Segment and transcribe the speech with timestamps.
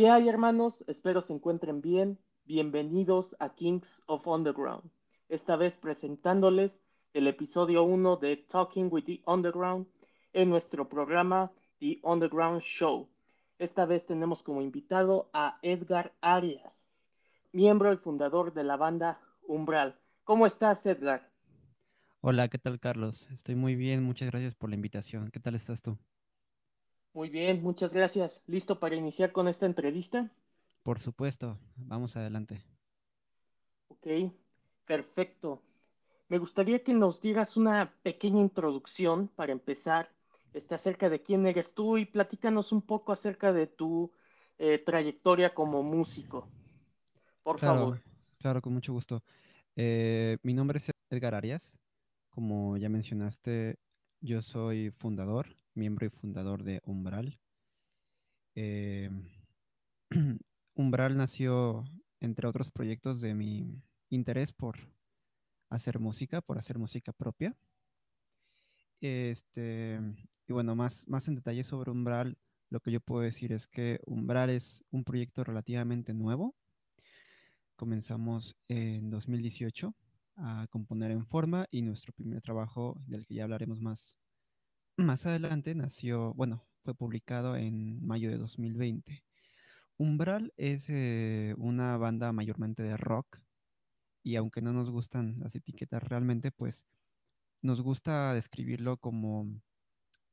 [0.00, 0.82] ¿Qué hay hermanos?
[0.86, 2.18] Espero se encuentren bien.
[2.46, 4.90] Bienvenidos a Kings of Underground.
[5.28, 6.80] Esta vez presentándoles
[7.12, 9.86] el episodio 1 de Talking with the Underground
[10.32, 13.10] en nuestro programa The Underground Show.
[13.58, 16.88] Esta vez tenemos como invitado a Edgar Arias,
[17.52, 19.98] miembro y fundador de la banda Umbral.
[20.24, 21.30] ¿Cómo estás, Edgar?
[22.22, 23.28] Hola, ¿qué tal, Carlos?
[23.32, 25.30] Estoy muy bien, muchas gracias por la invitación.
[25.30, 25.98] ¿Qué tal estás tú?
[27.12, 28.40] Muy bien, muchas gracias.
[28.46, 30.30] ¿Listo para iniciar con esta entrevista?
[30.82, 32.62] Por supuesto, vamos adelante.
[33.88, 34.32] Ok,
[34.86, 35.60] perfecto.
[36.28, 40.10] Me gustaría que nos digas una pequeña introducción para empezar
[40.54, 44.12] este, acerca de quién eres tú y platícanos un poco acerca de tu
[44.58, 46.48] eh, trayectoria como músico.
[47.42, 48.00] Por favor.
[48.38, 49.22] Claro, con mucho gusto.
[49.74, 51.72] Eh, mi nombre es Edgar Arias.
[52.28, 53.78] Como ya mencionaste,
[54.20, 57.38] yo soy fundador miembro y fundador de Umbral.
[58.54, 59.10] Eh,
[60.74, 61.84] Umbral nació,
[62.20, 64.76] entre otros proyectos, de mi interés por
[65.70, 67.56] hacer música, por hacer música propia.
[69.00, 69.98] Este,
[70.46, 72.36] y bueno, más, más en detalle sobre Umbral,
[72.70, 76.54] lo que yo puedo decir es que Umbral es un proyecto relativamente nuevo.
[77.76, 79.94] Comenzamos en 2018
[80.36, 84.16] a componer en forma y nuestro primer trabajo, del que ya hablaremos más
[84.96, 89.24] más adelante nació, bueno, fue publicado en mayo de 2020.
[89.98, 93.40] Umbral es eh, una banda mayormente de rock
[94.22, 96.86] y aunque no nos gustan las etiquetas realmente, pues
[97.62, 99.60] nos gusta describirlo como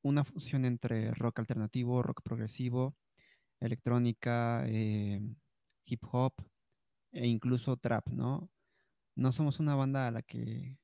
[0.02, 2.96] una fusión entre rock alternativo, rock progresivo,
[3.60, 5.22] electrónica, eh,
[5.86, 6.34] hip hop
[7.12, 8.50] e incluso trap, ¿no?
[9.16, 10.78] No somos una banda a la que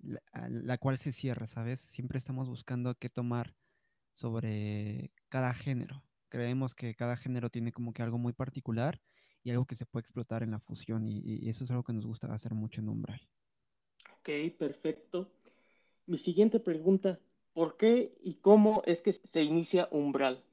[0.00, 1.80] la, cual se cierra, ¿sabes?
[1.80, 3.54] Siempre estamos buscando qué tomar
[4.14, 6.02] sobre cada género.
[6.28, 9.00] Creemos que cada género tiene como que algo muy particular
[9.42, 12.06] y algo que se puede explotar en la fusión y, eso es algo que nos
[12.06, 13.28] gusta hacer mucho en Umbral.
[14.18, 15.32] Ok, perfecto.
[16.06, 17.18] Mi siguiente pregunta,
[17.52, 20.44] ¿por qué y cómo es que se inicia Umbral?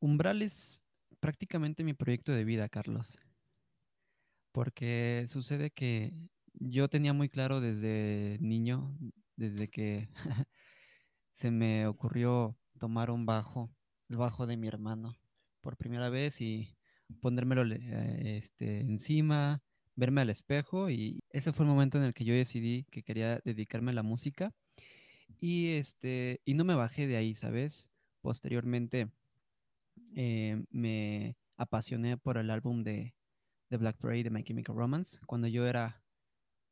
[0.00, 0.82] Umbral es
[1.20, 3.18] prácticamente mi proyecto de vida, Carlos.
[4.50, 6.12] Porque sucede que
[6.70, 8.96] yo tenía muy claro desde niño,
[9.36, 10.08] desde que
[11.34, 13.70] se me ocurrió tomar un bajo,
[14.08, 15.16] el bajo de mi hermano,
[15.60, 16.76] por primera vez y
[17.20, 19.62] ponérmelo eh, este, encima,
[19.96, 23.40] verme al espejo y ese fue el momento en el que yo decidí que quería
[23.44, 24.54] dedicarme a la música
[25.38, 27.90] y este y no me bajé de ahí, ¿sabes?
[28.20, 29.10] Posteriormente
[30.14, 33.14] eh, me apasioné por el álbum de,
[33.70, 36.01] de Black Parade de My Chemical Romance cuando yo era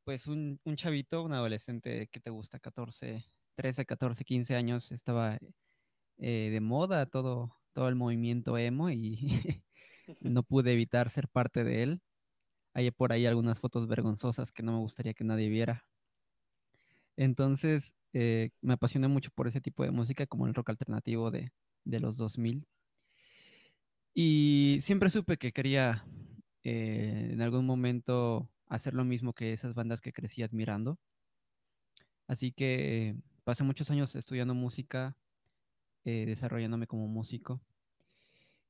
[0.04, 3.24] pues un, chavito, un adolescente que te gusta, 14,
[3.56, 5.38] 13, 14, 15 años, estaba
[6.18, 9.18] eh, de moda todo, todo el movimiento emo y
[10.20, 12.02] no pude evitar ser parte de él.
[12.74, 15.86] Hay por ahí algunas fotos vergonzosas que no me gustaría que nadie viera.
[17.16, 21.52] Entonces, eh, me apasioné mucho por ese tipo de música, como el rock alternativo de,
[21.84, 22.66] de los 2000.
[24.14, 26.04] Y siempre supe que quería
[26.64, 30.98] eh, en algún momento hacer lo mismo que esas bandas que crecí admirando.
[32.26, 35.16] Así que pasé muchos años estudiando música,
[36.04, 37.60] eh, desarrollándome como músico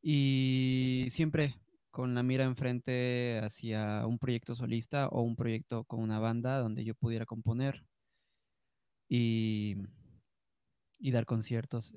[0.02, 6.18] y siempre con la mira enfrente hacia un proyecto solista o un proyecto con una
[6.18, 7.84] banda donde yo pudiera componer
[9.08, 9.76] y,
[10.98, 11.94] y dar conciertos.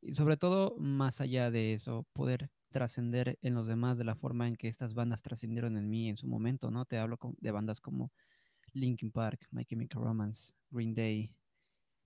[0.00, 4.48] Y sobre todo, más allá de eso, poder trascender en los demás de la forma
[4.48, 6.84] en que estas bandas trascendieron en mí en su momento, ¿no?
[6.86, 8.10] Te hablo de bandas como
[8.72, 11.32] Linkin Park, My Chemical Romance, Green Day.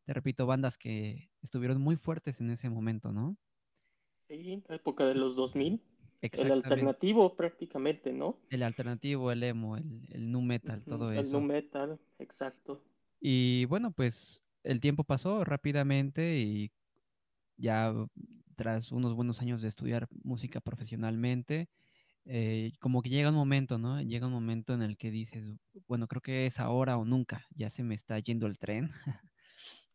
[0.05, 3.39] Te repito, bandas que estuvieron muy fuertes en ese momento, ¿no?
[4.29, 5.81] Sí, época de los 2000.
[6.21, 8.39] El alternativo prácticamente, ¿no?
[8.51, 11.21] El alternativo, el emo, el, el nu metal, todo eso.
[11.21, 12.85] El nu metal, exacto.
[13.21, 16.71] Y bueno, pues el tiempo pasó rápidamente y
[17.57, 17.95] ya
[18.59, 21.69] tras unos buenos años de estudiar música profesionalmente,
[22.25, 24.03] eh, como que llega un momento, ¿no?
[24.03, 25.55] Llega un momento en el que dices,
[25.87, 28.91] bueno, creo que es ahora o nunca, ya se me está yendo el tren.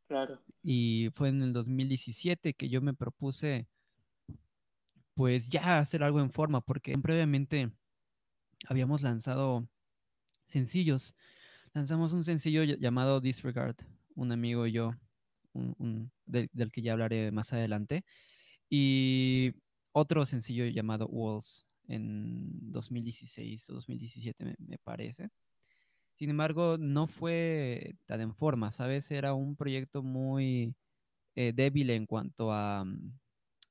[0.05, 0.43] Claro.
[0.61, 3.67] Y fue en el 2017 que yo me propuse,
[5.15, 7.71] pues ya hacer algo en forma, porque previamente
[8.67, 9.67] habíamos lanzado
[10.45, 11.15] sencillos.
[11.73, 13.77] Lanzamos un sencillo llamado Disregard,
[14.13, 14.91] un amigo y yo,
[16.25, 18.03] del que ya hablaré más adelante.
[18.69, 19.53] Y
[19.91, 25.29] otro sencillo llamado Walls en 2016 o 2017 me, parece.
[26.15, 29.11] Sin embargo, no fue tan en forma, ¿sabes?
[29.11, 30.75] Era un proyecto muy
[31.35, 33.19] eh, débil en cuanto a, mm,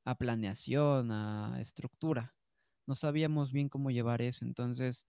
[0.04, 2.34] a, planeación, a estructura.
[2.86, 4.44] no sabíamos bien cómo llevar eso.
[4.44, 5.06] Entonces,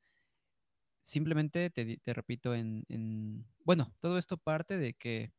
[1.04, 5.34] simplemente te, te repito, en, en, bueno, todo esto parte de que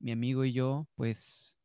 [0.00, 1.57] mi amigo y yo, pues,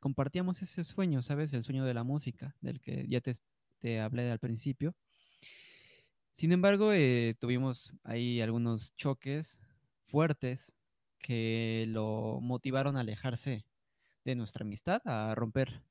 [0.00, 1.52] compartíamos ese sueño, ¿sabes?
[1.52, 3.36] El sueño de la música, del que ya te,
[3.78, 4.94] te hablé al principio.
[6.34, 9.60] Sin embargo, eh, tuvimos ahí algunos choques
[10.06, 10.74] fuertes
[11.18, 13.66] que lo motivaron a alejarse
[14.24, 15.82] de nuestra amistad, a romper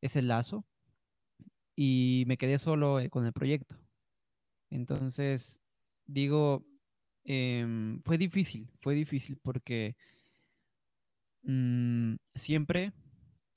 [0.00, 0.66] ese lazo
[1.76, 3.76] y me quedé solo eh, con el proyecto.
[4.70, 5.60] Entonces,
[6.06, 6.66] digo,
[7.24, 9.96] em, fue difícil, fue difícil porque
[11.42, 12.92] mm, siempre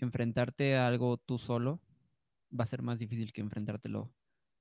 [0.06, 1.80] enfrentarte a algo tú solo
[2.58, 4.12] va a ser más difícil que enfrentártelo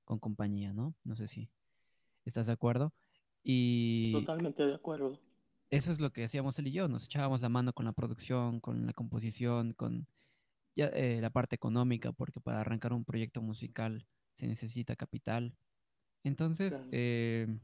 [0.04, 0.94] con compañía, ¿no?
[1.04, 1.50] No sé si
[2.24, 2.92] estás de acuerdo.
[3.42, 5.18] Y Totalmente de acuerdo.
[5.70, 8.60] eso es lo que hacíamos él y yo, nos echábamos la mano con la producción,
[8.60, 10.06] con la composición, con
[10.74, 15.54] ya, eh, la parte económica, porque para arrancar un proyecto musical se necesita capital.
[16.24, 16.88] Entonces, Claro.
[16.92, 17.58] eh,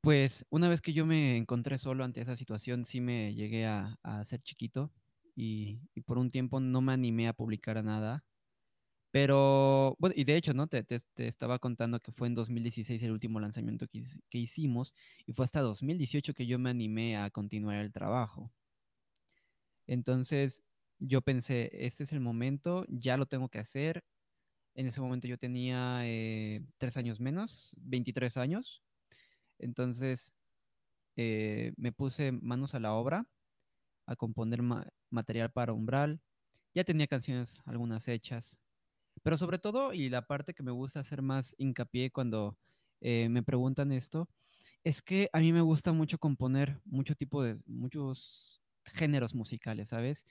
[0.00, 3.98] pues una vez que yo me encontré solo ante esa situación, sí me llegué a,
[4.02, 4.92] a ser chiquito
[5.36, 8.24] y, por un tiempo no me animé a publicar nada.
[9.12, 10.68] Pero, bueno, y de hecho, ¿no?
[10.68, 14.94] Te, te- estaba contando que fue en 2016 el último lanzamiento que, que hicimos
[15.26, 18.52] y fue hasta 2018 que yo me animé a continuar el trabajo.
[19.86, 20.62] Entonces,
[20.98, 24.04] yo pensé, este es el momento, ya lo tengo que hacer.
[24.74, 28.82] En ese momento yo tenía eh, tres años menos, 23 años.
[29.58, 30.32] Entonces,
[31.16, 33.26] eh, me puse manos a la obra
[34.06, 36.20] a componer ma- material para Umbral.
[36.74, 38.58] Ya tenía canciones algunas hechas,
[39.22, 42.58] pero sobre todo, y la parte que me gusta hacer más hincapié cuando
[43.00, 44.28] eh, me preguntan esto,
[44.84, 50.26] es que a mí me gusta mucho componer mucho tipo de, muchos géneros musicales, ¿sabes?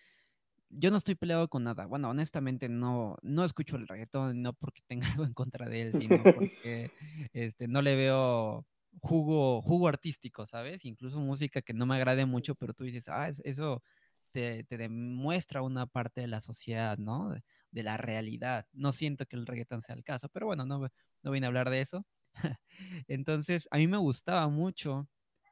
[0.69, 1.85] Yo no estoy peleado con nada.
[1.85, 5.95] Bueno, honestamente no, no escucho el reggaetón, no porque tenga algo en contra de él,
[5.99, 6.91] sino porque
[7.33, 8.65] este, no le veo
[9.01, 10.85] jugo, jugo artístico, ¿sabes?
[10.85, 13.83] Incluso música que no me agrade mucho, pero tú dices, ah, es- eso
[14.31, 17.29] te, te demuestra una parte de la sociedad, ¿no?
[17.31, 18.65] De, de la realidad.
[18.73, 20.87] No siento que el reggaetón sea el caso, pero bueno, no,
[21.23, 22.05] no vine a hablar de eso.
[23.07, 25.07] Entonces, a mí me gustaba mucho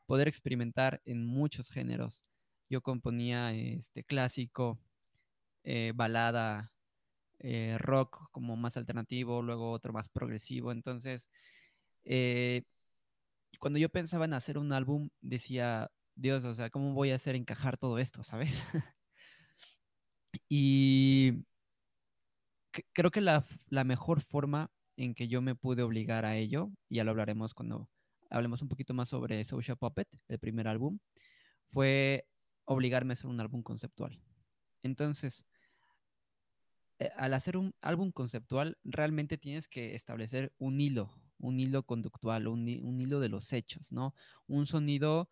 [0.06, 2.26] poder experimentar en muchos géneros.
[2.70, 4.80] Yo componía este clásico,
[5.64, 6.72] eh, balada,
[7.40, 10.72] eh, rock como más alternativo, luego otro más progresivo.
[10.72, 11.30] Entonces,
[12.06, 12.64] eh,
[13.64, 17.34] cuando yo pensaba en hacer un álbum, decía, Dios, o sea, ¿cómo voy a hacer
[17.38, 18.62] encajar todo esto, sabes?
[20.50, 21.46] y
[22.92, 23.46] creo que la
[23.86, 27.90] mejor forma en que yo me pude obligar a ello, y ya lo hablaremos cuando
[28.30, 31.00] hablemos un poquito más sobre Social Puppet, el primer álbum,
[31.70, 32.28] fue
[32.66, 34.20] obligarme a hacer un álbum conceptual.
[34.82, 35.46] Entonces,
[37.00, 42.48] eh, al hacer un álbum conceptual, realmente tienes que establecer un hilo, un hilo conductual,
[42.48, 44.14] un, un hilo de los hechos, ¿no?
[44.48, 45.30] Un sonido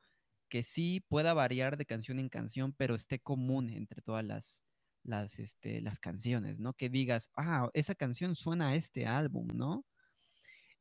[0.50, 4.64] que sí pueda variar de canción en canción, pero esté común entre todas las,
[5.04, 6.74] las, este, las canciones, ¿no?
[6.74, 9.86] Que digas, ah, esa canción suena a este álbum, ¿no?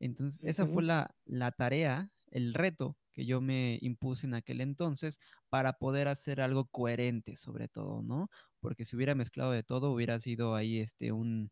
[0.00, 5.20] Entonces, esa fue la, la tarea, el reto que yo me impuse en aquel entonces
[5.48, 8.30] para poder hacer algo coherente, sobre todo, ¿no?
[8.60, 11.50] Porque si hubiera mezclado de todo, hubiera sido ahí este, un,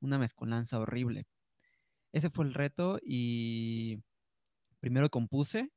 [0.00, 1.26] una mezcolanza horrible.
[2.12, 4.02] Ese fue el reto y
[4.80, 5.70] primero compuse,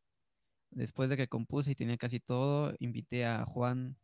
[0.72, 3.98] después de que compuse y tenía casi todo, invité a Juan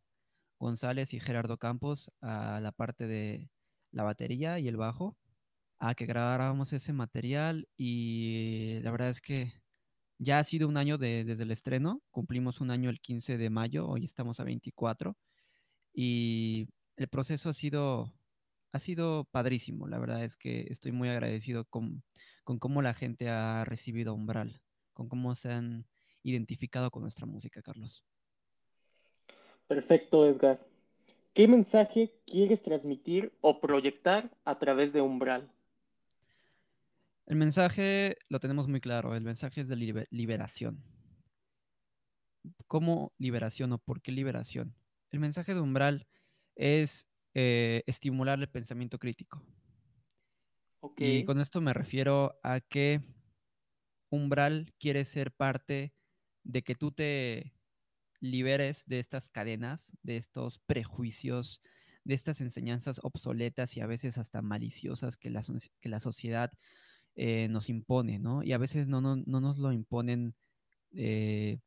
[0.60, 3.50] González y Gerardo Campos a la parte de
[3.92, 5.18] la batería y el bajo
[5.80, 9.54] a que grabáramos ese material y la verdad es que
[10.20, 13.50] ya ha sido un año de- desde el estreno, cumplimos un año el 15 de
[13.50, 15.18] mayo, hoy estamos a 24
[15.94, 18.14] y el proceso ha sido,
[18.72, 22.04] ha sido padrísimo, la verdad es que estoy muy agradecido con,
[22.44, 24.62] con cómo la gente ha recibido Umbral,
[24.94, 25.86] con cómo se han
[26.24, 28.04] identificado con nuestra música, Carlos.
[29.68, 30.60] Perfecto, Edgar.
[31.34, 35.52] ¿Qué mensaje quieres transmitir o proyectar a través de Umbral?
[37.28, 40.84] El mensaje lo tenemos muy claro, el mensaje es de liber- liberación.
[42.68, 44.74] ¿Cómo liberación o por qué liberación?
[45.12, 46.08] El mensaje de Umbral
[46.56, 49.44] es eh, estimular el pensamiento crítico.
[50.98, 53.02] Y con esto me refiero a que
[54.10, 55.94] Umbral quiere ser parte
[56.44, 57.54] de que tú te
[58.22, 61.62] liberes de estas cadenas, de estos prejuicios,
[62.04, 65.44] de estas enseñanzas obsoletas y a veces hasta maliciosas que la,
[65.80, 66.52] que la sociedad
[67.16, 68.44] eh, nos impone, ¿no?
[68.44, 70.36] Y a veces no, no, no nos lo imponen
[70.92, 71.60] eh,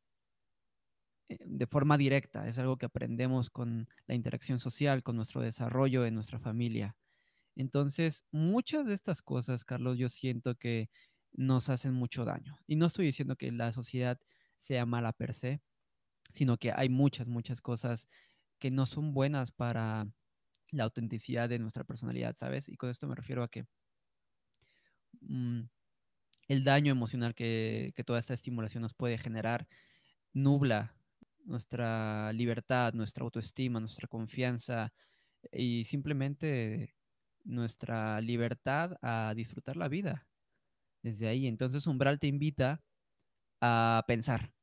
[1.29, 6.15] de forma directa, es algo que aprendemos con la interacción social, con nuestro desarrollo en
[6.15, 6.95] nuestra familia.
[7.55, 10.89] Entonces, muchas de estas cosas, Carlos, yo siento que
[11.33, 12.59] nos hacen mucho daño.
[12.67, 14.19] Y no estoy diciendo que la sociedad
[14.59, 15.61] sea mala per se,
[16.31, 18.07] sino que hay muchas, muchas cosas
[18.59, 20.07] que no son buenas para
[20.71, 22.69] la autenticidad de nuestra personalidad, ¿sabes?
[22.69, 23.65] Y con esto me refiero a que
[25.21, 25.61] mm,
[26.47, 29.67] el daño emocional que, que toda esta estimulación nos puede generar
[30.33, 30.95] nubla
[31.43, 34.93] nuestra libertad, nuestra autoestima, nuestra confianza
[35.51, 36.95] y simplemente
[37.43, 40.27] nuestra libertad a disfrutar la vida
[41.01, 41.47] desde ahí.
[41.47, 42.81] Entonces Umbral te invita
[43.61, 44.53] a pensar,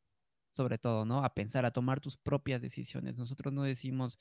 [0.56, 1.25] sobre todo, ¿no?
[1.25, 3.16] A pensar, a tomar tus propias decisiones.
[3.16, 4.18] Nosotros no decimos,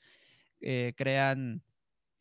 [0.60, 1.62] eh, crean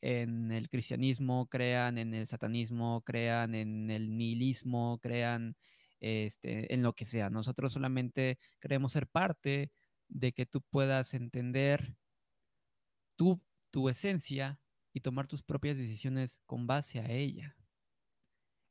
[0.01, 5.57] en el cristianismo, crean en el satanismo, crean en el nihilismo, crean
[5.99, 7.29] este, en lo que sea.
[7.29, 9.71] Nosotros solamente queremos ser parte
[10.09, 11.95] de que tú puedas entender
[13.15, 14.59] tu, tu esencia
[14.93, 17.55] y tomar tus propias decisiones con base a ella.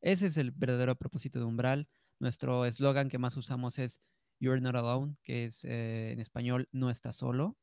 [0.01, 1.89] Ese es el verdadero propósito de Umbral.
[2.21, 4.01] Nuestro eslogan que más usamos es
[4.41, 7.57] You're not alone, que es eh, en español no estás solo.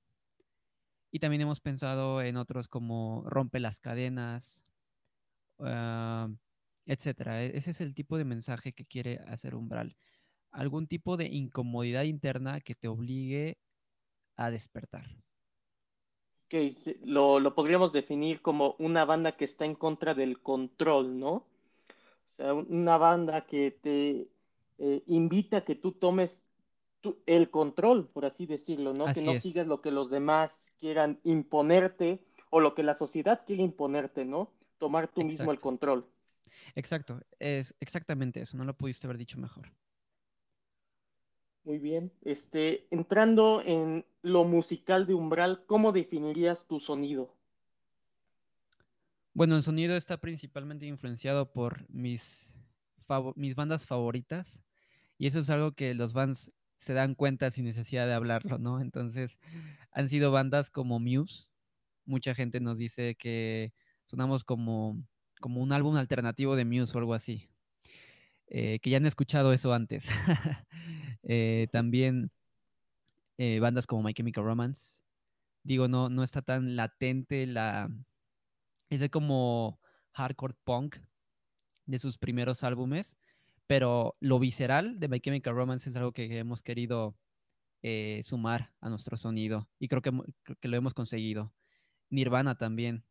[1.12, 4.66] Y también hemos pensado en otros como rompe las cadenas,
[5.60, 6.36] uh,
[6.86, 7.44] etcétera.
[7.44, 9.96] E-, ese es el tipo de mensaje que quiere hacer Umbral.
[10.52, 13.58] Algún tipo de incomodidad interna que te obligue
[14.38, 15.06] a despertar.
[16.48, 21.32] Que lo, lo, podríamos definir como una banda que está en contra del control, ¿no?
[21.32, 24.28] O sea, una banda que te
[24.78, 26.52] eh, invita a que tú tomes
[27.26, 29.14] el control, por así decirlo, ¿no?
[29.14, 33.62] que no sigas lo que los demás quieran imponerte o lo que la sociedad quiere
[33.64, 34.52] imponerte, ¿no?
[34.80, 36.08] Tomar tú mismo el control.
[36.74, 39.72] Exacto, es exactamente eso, no lo pudiste haber dicho mejor.
[41.66, 42.12] Muy bien.
[42.22, 47.36] Este, entrando en lo musical de Umbral, ¿cómo definirías tu sonido?
[49.34, 52.54] Bueno, el sonido está principalmente influenciado por mis,
[53.36, 54.62] mis bandas favoritas
[55.18, 58.80] y eso es algo que los fans se dan cuenta sin necesidad de hablarlo, ¿no?
[58.80, 59.40] Entonces,
[59.92, 61.48] han sido bandas como Muse.
[62.06, 63.74] Mucha gente nos dice que
[64.06, 65.04] sonamos como,
[65.42, 67.50] como un álbum alternativo de Muse o algo así.
[68.48, 70.08] Eh, que ya han escuchado eso antes.
[71.26, 72.32] Eh, también
[73.38, 75.02] eh, bandas como My Chemical Romance.
[75.64, 77.90] Digo, no, no está tan latente la.
[78.90, 79.80] Ese como
[80.14, 80.98] hardcore punk
[81.86, 83.18] de sus primeros álbumes
[83.68, 87.16] pero lo visceral de My Chemical Romance es algo que hemos querido
[87.82, 90.12] eh, sumar a nuestro sonido y creo que,
[90.60, 91.54] que, lo hemos conseguido.
[92.10, 93.04] Nirvana también,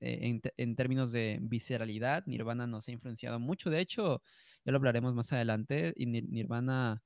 [0.00, 3.70] en, en, términos de visceralidad, Nirvana nos ha influenciado mucho.
[3.70, 4.22] De hecho,
[4.64, 7.02] ya lo hablaremos más adelante, y Nirvana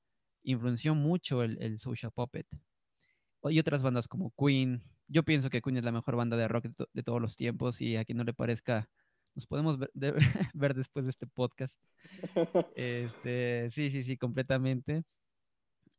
[0.51, 2.47] influenció mucho el, el Social Puppet.
[3.49, 4.83] Y otras bandas como Queen.
[5.07, 7.79] Yo pienso que Queen es la mejor banda de rock de, de todos los tiempos
[7.81, 8.89] y a quien no le parezca
[9.37, 10.13] nos podemos ver, de,
[10.55, 11.79] ver, después de este podcast.
[12.75, 15.03] Este, sí, sí, sí, completamente.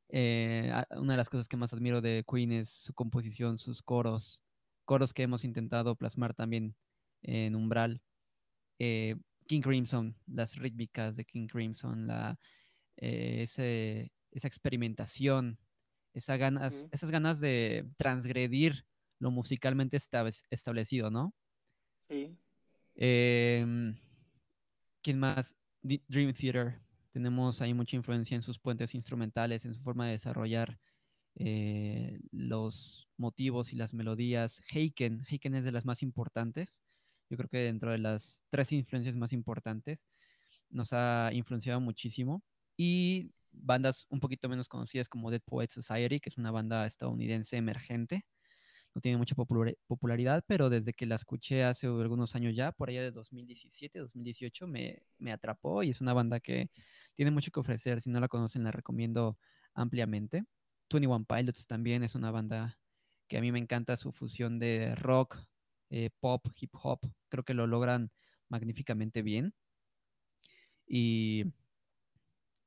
[0.08, 4.40] Eh, una de las cosas que más admiro de Queen es su composición, sus coros,
[4.84, 6.74] coros que hemos intentado plasmar también
[7.22, 8.02] en Umbral.
[8.80, 9.14] Eh,
[9.46, 12.40] King Crimson, las rítmicas de King Crimson, la,
[12.96, 15.58] eh, ese, esa experimentación,
[16.14, 18.86] esa ganas, esas ganas de transgredir
[19.18, 19.98] lo musicalmente
[20.50, 21.34] establecido, ¿no?
[22.08, 22.36] Sí.
[22.94, 23.94] Eh,
[25.02, 25.56] ¿Quién más?
[25.82, 26.80] Dream Theater.
[27.12, 30.78] Tenemos ahí mucha influencia en sus puentes instrumentales, en su forma de desarrollar
[31.36, 34.60] eh, los motivos y las melodías.
[34.72, 35.24] Heiken.
[35.28, 36.80] Heiken es de las más importantes.
[37.30, 40.06] Yo creo que dentro de las tres influencias más importantes
[40.70, 42.42] nos ha influenciado muchísimo.
[42.76, 47.56] Y bandas un poquito menos conocidas como Dead Poets Society, que es una banda estadounidense
[47.56, 48.24] emergente
[48.94, 53.02] no tiene mucha popularidad, pero desde que la escuché hace algunos años ya, por allá
[53.02, 56.70] de 2017, 2018, me, me atrapó y es una banda que
[57.14, 58.00] tiene mucho que ofrecer.
[58.00, 59.38] Si no la conocen, la recomiendo
[59.74, 60.44] ampliamente.
[60.90, 62.78] 21 Pilots también es una banda
[63.28, 65.38] que a mí me encanta su fusión de rock,
[65.90, 67.00] eh, pop, hip hop.
[67.28, 68.10] Creo que lo logran
[68.48, 69.54] magníficamente bien.
[70.86, 71.44] Y,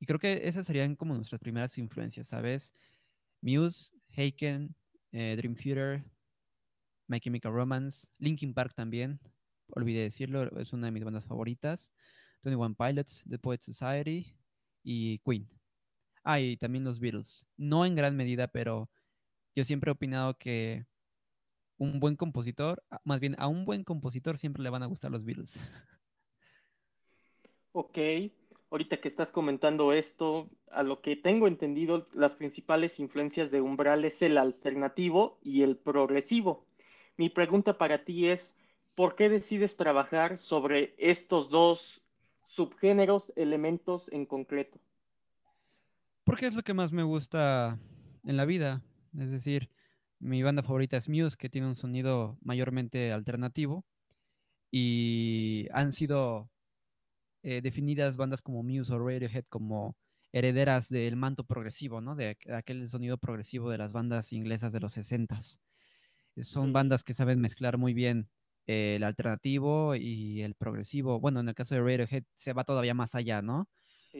[0.02, 2.72] y creo que esas serían como nuestras primeras influencias, ¿sabes?
[3.40, 4.74] Muse, Haken,
[5.12, 6.02] eh, Dream Theater,
[7.06, 9.20] My Chemical Romance, Linkin Park también,
[9.68, 11.92] olvidé decirlo, es una de mis bandas favoritas,
[12.42, 14.34] 21 Pilots, The Poet Society
[14.82, 15.48] y Queen.
[16.24, 17.46] Ah, y también los Beatles.
[17.56, 18.90] No en gran medida, pero
[19.54, 20.84] yo siempre he opinado que
[21.78, 25.12] un buen compositor, ah, más bien a un buen compositor siempre le van a gustar
[25.12, 25.52] los Beatles.
[27.74, 27.96] Ok,
[28.72, 34.06] ahorita que estás comentando esto, a lo que tengo entendido, las principales influencias de Umbral
[34.06, 36.64] es el alternativo y el progresivo.
[37.18, 38.56] Mi pregunta para ti es,
[38.94, 42.02] ¿por qué decides trabajar sobre estos dos
[42.46, 44.80] subgéneros, elementos en concreto?
[46.24, 47.78] Porque es lo que más me gusta
[48.24, 48.82] en la vida.
[49.18, 49.68] Es decir,
[50.18, 53.84] mi banda favorita es Muse, que tiene un sonido mayormente alternativo.
[54.70, 56.48] Y han sido
[57.42, 59.96] eh, definidas bandas como Muse o Radiohead como
[60.32, 62.14] herederas del manto progresivo, ¿no?
[62.14, 65.40] De, aquel sonido progresivo de las bandas inglesas de los 60
[66.42, 68.28] Son bandas que saben mezclar muy bien
[68.66, 71.20] eh, el alternativo y el progresivo.
[71.20, 73.68] Bueno, en el caso de Radiohead se va todavía más allá, ¿no?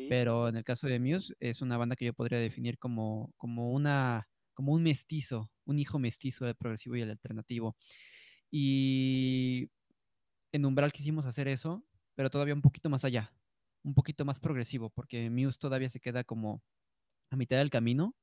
[0.09, 3.73] Pero en el caso de Muse es una banda que yo podría definir como, como,
[3.73, 7.76] una, como un mestizo, un hijo mestizo del progresivo y el alternativo.
[8.50, 9.69] Y
[10.50, 13.33] en Umbral quisimos hacer eso, pero todavía un poquito más allá,
[13.83, 16.62] un poquito más progresivo, porque Muse todavía se queda como
[17.31, 18.14] a mitad del camino,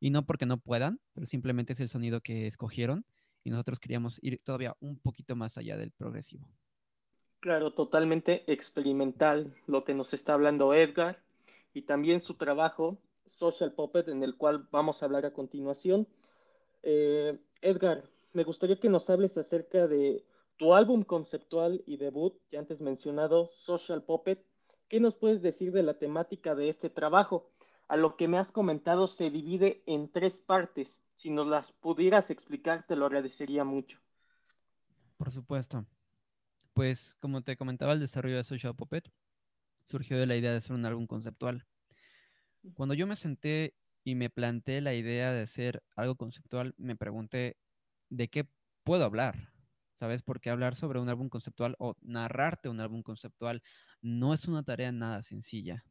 [0.00, 3.06] y no porque no puedan, pero simplemente es el sonido que escogieron,
[3.42, 6.48] y nosotros queríamos ir todavía un poquito más allá del progresivo.
[7.40, 11.22] Claro, totalmente experimental lo que nos está hablando Edgar
[11.74, 16.08] y también su trabajo Social Puppet en el cual vamos a hablar a continuación.
[16.82, 20.24] Eh, Edgar, me gustaría que nos hables acerca de
[20.56, 24.44] tu álbum conceptual y debut, ya antes mencionado, Social Puppet.
[24.88, 27.50] ¿Qué nos puedes decir de la temática de este trabajo?
[27.88, 31.02] A lo que me has comentado se divide en tres partes.
[31.16, 34.00] Si nos las pudieras explicar, te lo agradecería mucho.
[35.16, 35.84] Por supuesto.
[36.72, 39.10] Pues como te comentaba, el desarrollo de Social Puppet
[39.84, 41.66] surgió de la idea de hacer un álbum conceptual.
[42.74, 47.56] Cuando yo me senté y me planteé la idea de hacer algo conceptual, me pregunté
[48.08, 48.48] de qué
[48.82, 49.53] puedo hablar,
[49.94, 50.22] ¿sabes?
[50.22, 53.62] Porque hablar sobre un álbum conceptual o narrarte un álbum conceptual
[54.02, 55.84] no es una tarea nada sencilla.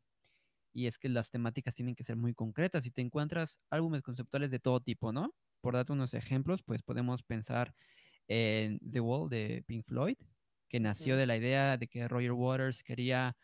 [0.74, 4.52] Y es que las temáticas tienen que ser muy concretas y te encuentras álbumes conceptuales
[4.52, 5.34] de todo tipo, ¿no?
[5.62, 7.74] Por darte unos ejemplos, pues podemos pensar
[8.28, 10.18] en The Wall de Pink Floyd,
[10.70, 13.38] que nació de la idea de que Roger Waters quería,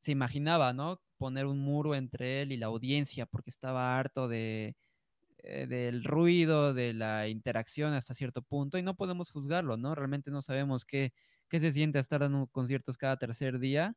[0.00, 1.00] se imaginaba, ¿no?
[1.18, 4.76] Poner un muro entre él y la audiencia porque estaba harto de,
[5.42, 9.94] eh, del ruido, de la interacción hasta cierto punto y no podemos juzgarlo, ¿no?
[9.94, 11.12] Realmente no sabemos qué,
[11.48, 13.96] qué se siente estar dando conciertos cada tercer día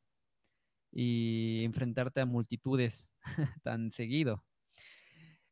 [0.91, 3.17] y enfrentarte a multitudes
[3.63, 4.43] tan seguido.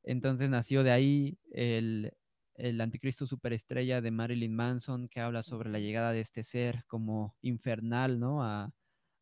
[0.04, 2.12] Entonces nació de ahí el,
[2.56, 7.36] el anticristo superestrella de Marilyn Manson, que habla sobre la llegada de este ser como
[7.42, 8.44] infernal, ¿no?
[8.44, 8.72] A,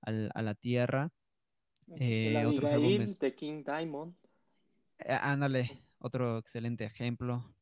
[0.04, 1.12] la tierra.
[1.96, 4.16] Eh, otros de King Diamond.
[4.98, 7.56] Eh, ándale, otro excelente ejemplo.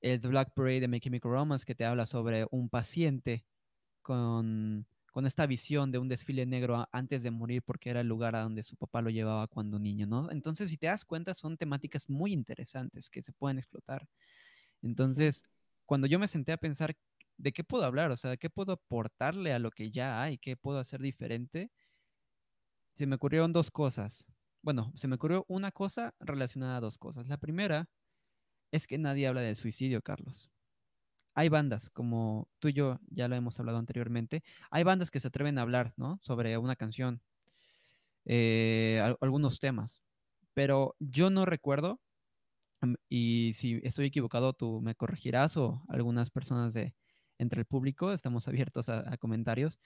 [0.00, 3.46] El The Black Parade de My Chemical Romance, que te habla sobre un paciente
[4.02, 8.36] con, con esta visión de un desfile negro antes de morir porque era el lugar
[8.36, 10.30] a donde su papá lo llevaba cuando niño, ¿no?
[10.30, 14.06] Entonces, si te das cuenta, son temáticas muy interesantes que se pueden explotar.
[14.82, 15.44] Entonces,
[15.86, 16.96] cuando yo me senté a pensar
[17.38, 20.56] de qué puedo hablar, o sea, qué puedo aportarle a lo que ya hay, qué
[20.56, 21.70] puedo hacer diferente,
[22.94, 24.26] se me ocurrieron dos cosas.
[24.62, 27.26] Bueno, se me ocurrió una cosa relacionada a dos cosas.
[27.28, 27.88] La primera
[28.72, 30.50] es que nadie habla del suicidio, Carlos.
[31.34, 35.28] Hay bandas, como tú y yo ya lo hemos hablado anteriormente, hay bandas que se
[35.28, 36.18] atreven a hablar, ¿no?
[36.22, 37.20] Sobre una canción,
[38.24, 40.02] eh, algunos temas,
[40.54, 42.00] pero yo no recuerdo
[43.08, 46.94] y si estoy equivocado, tú me corregirás o algunas personas de
[47.38, 49.78] entre el público, estamos abiertos a, comentarios.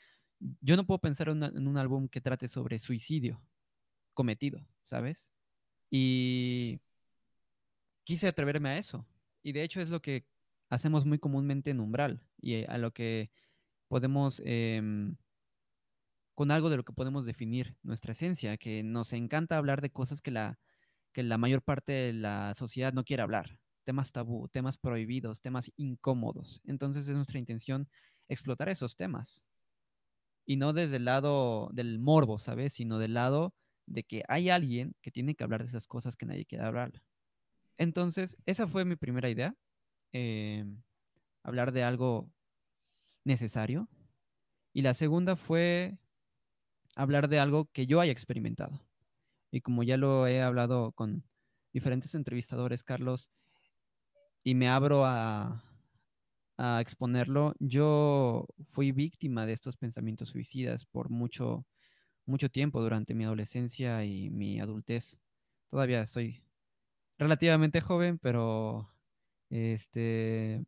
[0.61, 3.43] Yo no puedo pensar en un álbum que trate sobre suicidio
[4.21, 5.33] cometido, ¿sabes?
[5.91, 6.79] Y
[8.05, 9.07] quise atreverme a eso.
[9.43, 10.27] Y de hecho es lo que
[10.69, 13.31] hacemos muy comúnmente en Umbral y a lo que
[13.89, 15.17] podemos, em,
[16.35, 20.21] con algo de lo que podemos definir nuestra esencia, que nos encanta hablar de cosas
[20.21, 20.59] que la
[21.15, 23.59] que la mayor parte de la sociedad no quiere hablar.
[23.85, 26.61] Temas tabú, temas prohibidos, temas incómodos.
[26.67, 27.89] Entonces es nuestra intención
[28.29, 29.49] explotar esos temas.
[30.47, 32.75] Y no desde el lado del morbo, ¿sabes?
[32.75, 33.55] Sino del lado
[33.91, 37.03] de que hay alguien que tiene que hablar de esas cosas que nadie quiere hablar.
[37.77, 39.55] Entonces, esa fue mi primera idea.
[40.13, 40.65] Eh,
[41.43, 42.31] hablar de algo
[43.25, 43.89] necesario.
[44.73, 45.99] Y la segunda fue
[46.95, 48.81] hablar de algo que yo haya experimentado.
[49.51, 51.25] Y como ya lo he hablado con
[51.73, 53.31] diferentes entrevistadores, Carlos,
[54.43, 55.65] y me abro a,
[56.79, 61.65] exponerlo, yo fui víctima de estos pensamientos suicidas por mucho,
[62.31, 65.19] mucho tiempo durante mi adolescencia y mi adultez.
[65.71, 66.43] Todavía soy
[67.19, 68.89] relativamente joven, pero
[69.51, 70.65] este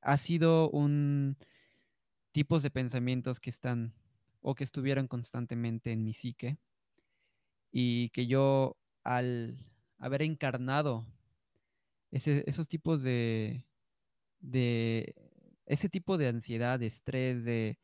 [0.00, 1.36] ha sido un
[2.32, 3.94] tipos de pensamientos que están
[4.40, 6.58] o que estuvieron constantemente en mi psique
[7.70, 9.58] y que yo al
[9.98, 11.06] haber encarnado
[12.10, 13.64] esos tipos de,
[14.40, 15.14] de,
[15.64, 17.78] ese tipo de ansiedad, de estrés, de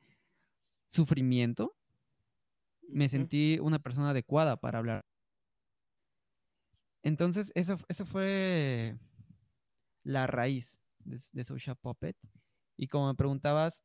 [0.90, 1.77] sufrimiento,
[2.88, 5.04] me sentí una persona adecuada para hablar.
[7.02, 8.98] Entonces, eso, eso fue
[10.02, 12.16] la raíz de, Social Puppet.
[12.76, 13.84] Y como me preguntabas,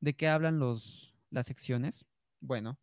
[0.00, 2.04] ¿de qué hablan los, las secciones?
[2.40, 2.78] Bueno,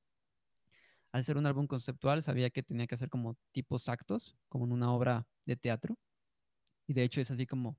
[1.12, 4.72] al ser un álbum conceptual, sabía que tenía que hacer como tipos actos, como en
[4.72, 5.98] una obra de teatro.
[6.88, 7.78] Y de hecho es así como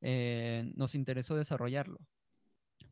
[0.00, 1.98] eh, nos interesó desarrollarlo.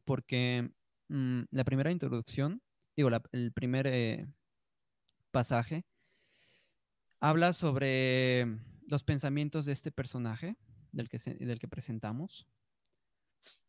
[0.05, 0.71] Porque
[1.09, 2.63] mm, la primera introducción,
[2.97, 4.27] digo, el primer eh,
[5.31, 5.85] pasaje,
[7.21, 8.47] habla sobre
[8.87, 10.57] los pensamientos de este personaje
[10.93, 12.47] del que, del que presentamos.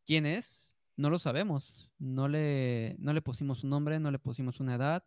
[0.06, 0.76] ¿Quién es?
[0.96, 1.92] No lo sabemos.
[2.00, 5.04] No le, no le pusimos un nombre, no le pusimos una edad,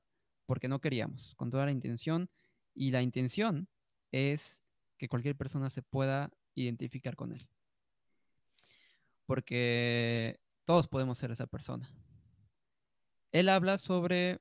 [0.46, 2.28] porque no queríamos, con toda la intención.
[2.74, 3.68] Y la intención
[4.12, 4.62] es
[4.98, 7.48] que cualquier persona se pueda identificar con él.
[9.24, 11.90] Porque todos podemos ser esa persona.
[13.32, 14.40] Él habla sobre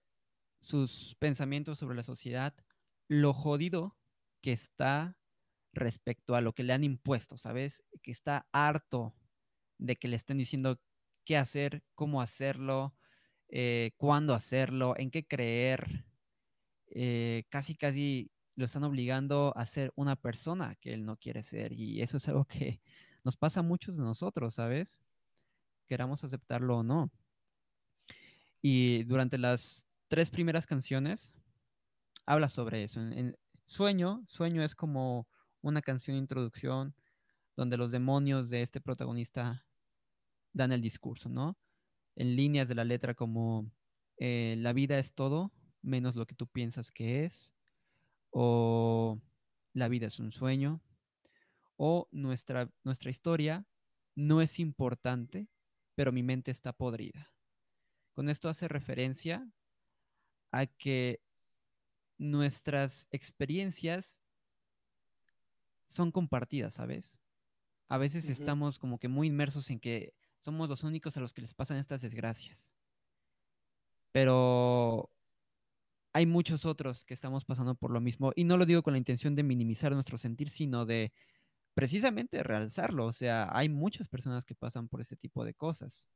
[0.62, 2.54] sus pensamientos sobre la sociedad,
[3.08, 3.97] lo jodido
[4.41, 5.17] que está
[5.73, 7.84] respecto a lo que le han impuesto, ¿sabes?
[8.02, 9.15] Que está harto
[9.78, 10.80] de que le estén diciendo
[11.25, 12.95] qué hacer, cómo hacerlo,
[13.49, 16.06] eh, cuándo hacerlo, en qué creer.
[16.88, 21.73] Eh, casi, casi lo están obligando a ser una persona que él no quiere ser.
[21.73, 22.82] Y eso es algo que
[23.23, 24.99] nos pasa a muchos de nosotros, ¿sabes?
[25.88, 27.12] Queramos aceptarlo o no.
[28.62, 31.34] Y durante las tres primeras canciones
[32.26, 33.00] habla sobre eso.
[33.02, 35.28] En, Sueño, Sueño es como
[35.62, 36.95] una canción de introducción
[37.56, 39.63] donde los demonios de este protagonista
[40.54, 41.56] dan el discurso, ¿no?
[42.15, 43.72] En líneas de la letra como
[44.17, 47.54] eh, la vida es todo menos lo que tú piensas que es,
[48.32, 49.22] o
[49.74, 50.82] la vida es un sueño,
[51.78, 53.65] o nuestra, nuestra historia
[54.15, 55.48] no es importante,
[55.95, 57.32] pero mi mente está podrida.
[58.19, 59.49] Con esto hace referencia
[60.51, 61.21] a que
[62.17, 64.19] nuestras experiencias
[65.88, 67.21] son compartidas, ¿sabes?
[67.88, 71.43] A veces estamos como que muy inmersos en que somos los únicos a los que
[71.43, 72.73] les pasan estas desgracias.
[74.12, 75.10] Pero
[76.12, 78.34] hay muchos otros que estamos pasando por lo mismo.
[78.36, 81.13] Y no lo digo con la intención de minimizar nuestro sentir, sino de
[81.73, 83.05] precisamente realzarlo.
[83.05, 86.10] O sea, hay muchas personas que pasan por ese tipo de cosas.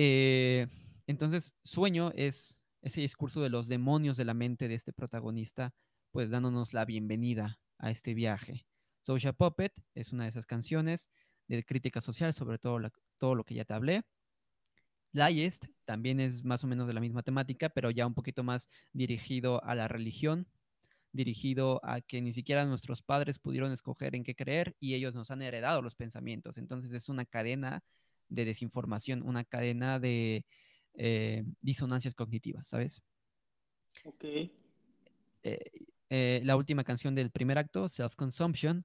[0.00, 0.68] Eh,
[1.08, 5.74] entonces, sueño es ese discurso de los demonios de la mente de este protagonista,
[6.12, 8.64] pues dándonos la bienvenida a este viaje.
[9.02, 11.10] Social Puppet es una de esas canciones
[11.48, 12.78] de crítica social sobre todo,
[13.18, 14.04] todo lo que ya te hablé.
[15.10, 18.68] Liest también es más o menos de la misma temática, pero ya un poquito más
[18.92, 20.46] dirigido a la religión,
[21.10, 25.32] dirigido a que ni siquiera nuestros padres pudieron escoger en qué creer y ellos nos
[25.32, 26.56] han heredado los pensamientos.
[26.56, 27.82] Entonces es una cadena
[28.28, 30.44] de desinformación, una cadena de
[30.94, 33.02] eh, disonancias cognitivas, ¿sabes?
[34.04, 34.24] Ok.
[34.24, 35.70] Eh,
[36.10, 38.84] eh, la última canción del primer acto, Self Consumption,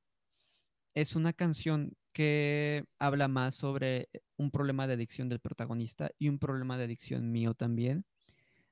[0.94, 6.38] es una canción que habla más sobre un problema de adicción del protagonista y un
[6.38, 8.06] problema de adicción mío también,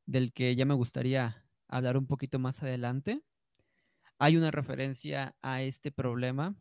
[0.06, 3.22] del que ya me gustaría hablar un poquito más adelante.
[4.20, 6.56] Hay una referencia a este problema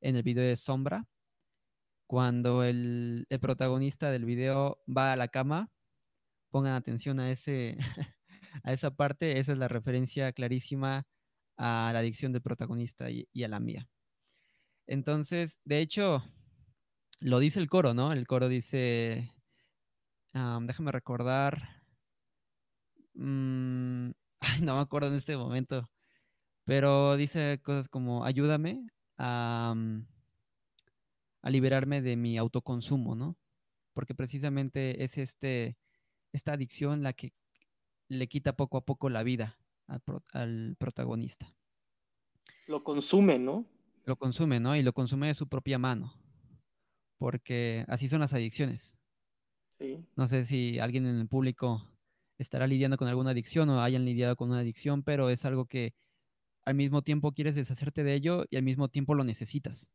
[0.00, 1.06] en el video de Sombra,
[2.12, 5.70] cuando el, protagonista del video va a la cama,
[6.50, 7.78] pongan atención a, ese,
[8.64, 11.06] a esa parte, esa es la referencia clarísima
[11.56, 13.88] a la adicción del protagonista y a la mía.
[14.86, 16.22] Entonces, de hecho,
[17.20, 18.12] lo dice el coro, ¿no?
[18.12, 19.30] El coro dice,
[20.34, 21.82] déjame recordar,
[23.14, 24.10] mm,
[24.60, 25.88] no me acuerdo en este momento,
[26.64, 30.11] pero dice cosas como, ayúdame a, mm,
[31.42, 33.36] a liberarme de mi autoconsumo, ¿no?
[33.92, 35.76] Porque precisamente es este,
[36.32, 37.32] esta adicción la que
[38.08, 40.02] le quita poco a poco la vida al,
[40.32, 41.54] al protagonista.
[42.66, 43.66] Lo consume, ¿no?
[44.04, 44.76] lo consume, ¿no?
[44.76, 46.14] Y lo consume de su propia mano,
[47.18, 48.96] porque así son las adicciones.
[49.78, 50.04] Sí.
[50.16, 51.88] No sé si alguien en el público
[52.38, 55.94] estará lidiando con alguna adicción o hayan lidiado con una adicción, pero es algo que
[56.64, 59.90] al mismo tiempo quieres deshacerte de ello y al mismo tiempo lo necesitas.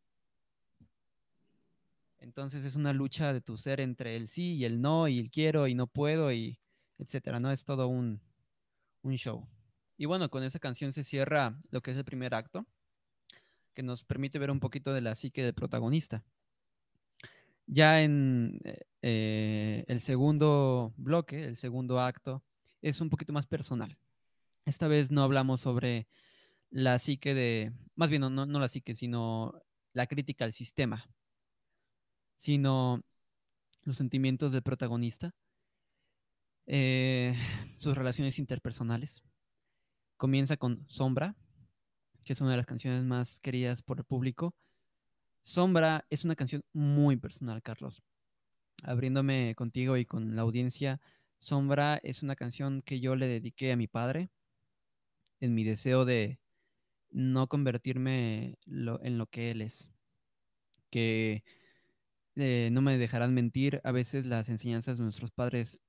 [2.19, 5.30] Entonces es una lucha de tu ser entre el sí y el no y el
[5.30, 6.60] quiero y no puedo y
[6.97, 7.51] etcétera, ¿no?
[7.51, 8.21] Es todo un,
[9.03, 9.47] un show.
[9.97, 12.65] Y bueno, con esa canción se cierra lo que es el primer acto
[13.73, 16.23] que nos permite ver un poquito de la psique del protagonista.
[17.67, 22.43] Ya en eh, eh, el segundo bloque, el segundo acto,
[22.82, 23.95] es un poquito más personal.
[24.65, 26.08] Esta vez no hablamos sobre
[26.71, 29.53] la psique de, más bien no, no la psique, sino
[29.93, 31.08] la crítica al sistema.
[32.38, 33.04] Sino
[33.84, 35.34] los sentimientos del protagonista,
[36.65, 37.36] eh,
[37.78, 39.23] sus relaciones interpersonales.
[40.17, 41.36] Comienza con Sombra,
[42.23, 44.54] que es una de las canciones más queridas por el público.
[45.41, 48.04] Sombra es una canción muy personal, Carlos.
[48.84, 51.00] Abriéndome contigo y con la audiencia,
[51.39, 54.30] Sombra es una canción que yo le dediqué a mi padre
[55.39, 56.39] en mi deseo de
[57.12, 59.89] no convertirme en lo que él es.
[60.89, 61.43] Que
[62.39, 65.80] eh, no me dejarán mentir, a veces las enseñanzas de nuestros padres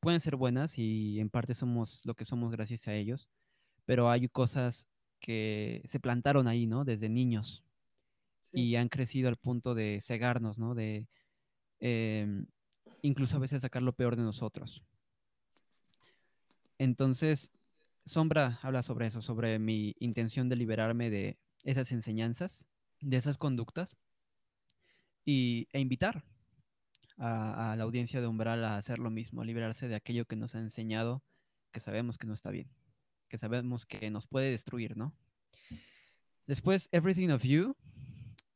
[0.00, 3.28] pueden ser buenas y en parte somos lo que somos gracias a ellos,
[3.86, 4.86] pero hay cosas
[5.18, 6.84] que se plantaron ahí, ¿no?
[6.84, 7.64] Desde niños
[8.52, 10.76] y han crecido al punto de cegarnos, ¿no?
[10.76, 11.08] De
[11.80, 12.46] em,
[13.02, 14.84] incluso a veces sacar lo peor de nosotros.
[16.78, 17.50] Entonces,
[18.04, 22.64] Sombra habla sobre eso, sobre mi intención de liberarme de esas enseñanzas,
[23.00, 23.96] de esas conductas
[25.26, 26.24] y, e invitar
[27.18, 30.54] a, la audiencia de Umbral a hacer lo mismo, a liberarse de aquello que nos
[30.54, 31.22] ha enseñado
[31.72, 32.70] que sabemos que no está bien,
[33.28, 35.14] que sabemos que nos puede destruir, ¿no?
[36.46, 37.76] Después, Everything of You,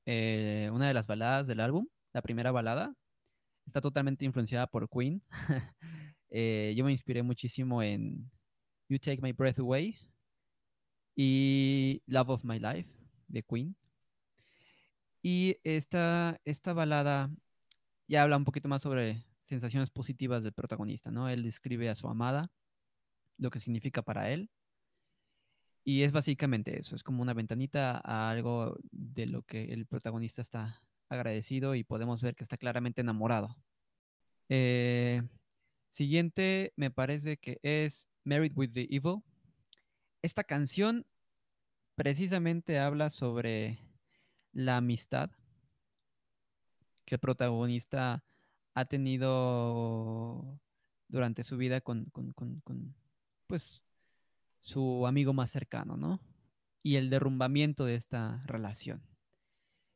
[0.06, 2.94] eh, una de las baladas del álbum, la primera balada,
[3.66, 5.22] está totalmente influenciada por Queen.
[6.32, 8.30] Eh, yo me inspiré muchísimo en
[8.88, 9.98] You Take My Breath Away
[11.16, 12.88] y Love of My Life
[13.26, 13.74] de Queen.
[15.22, 17.30] Y esta, esta balada
[18.08, 21.28] ya habla un poquito más sobre sensaciones positivas del protagonista, ¿no?
[21.28, 22.50] Él describe a su amada,
[23.36, 24.50] lo que significa para él.
[25.84, 30.42] Y es básicamente eso, es como una ventanita a algo de lo que el protagonista
[30.42, 33.56] está agradecido y podemos ver que está claramente enamorado.
[34.48, 35.22] Eh,
[35.88, 39.22] siguiente me parece que es Married with the Evil.
[40.22, 41.06] Esta canción
[41.96, 43.78] precisamente habla sobre
[44.52, 45.30] la amistad
[47.04, 48.24] que el protagonista
[48.74, 50.60] ha tenido
[51.08, 52.12] durante su vida con,
[53.46, 53.82] pues,
[54.60, 56.20] su amigo más cercano, ¿no?
[56.82, 59.02] Y el derrumbamiento de esta relación.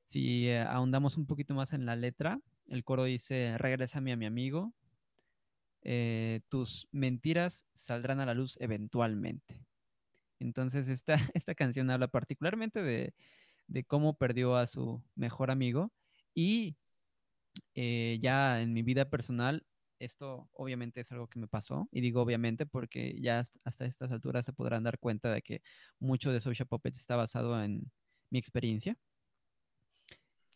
[0.07, 4.27] Si eh, ahondamos un poquito más en la letra, el coro dice, regrésame a mi
[4.27, 4.75] amigo,
[5.83, 9.65] eh, tus mentiras saldrán a la luz eventualmente.
[10.41, 13.15] Entonces, esta, esta canción habla particularmente de,
[13.67, 15.93] de cómo perdió a su mejor amigo
[16.35, 16.77] y
[17.75, 19.65] eh, ya en mi vida personal,
[19.99, 24.45] esto obviamente es algo que me pasó y digo obviamente porque ya hasta estas alturas
[24.47, 25.63] se podrán dar cuenta de que
[25.99, 27.91] mucho de Social Puppets está basado en
[28.31, 28.97] mi experiencia.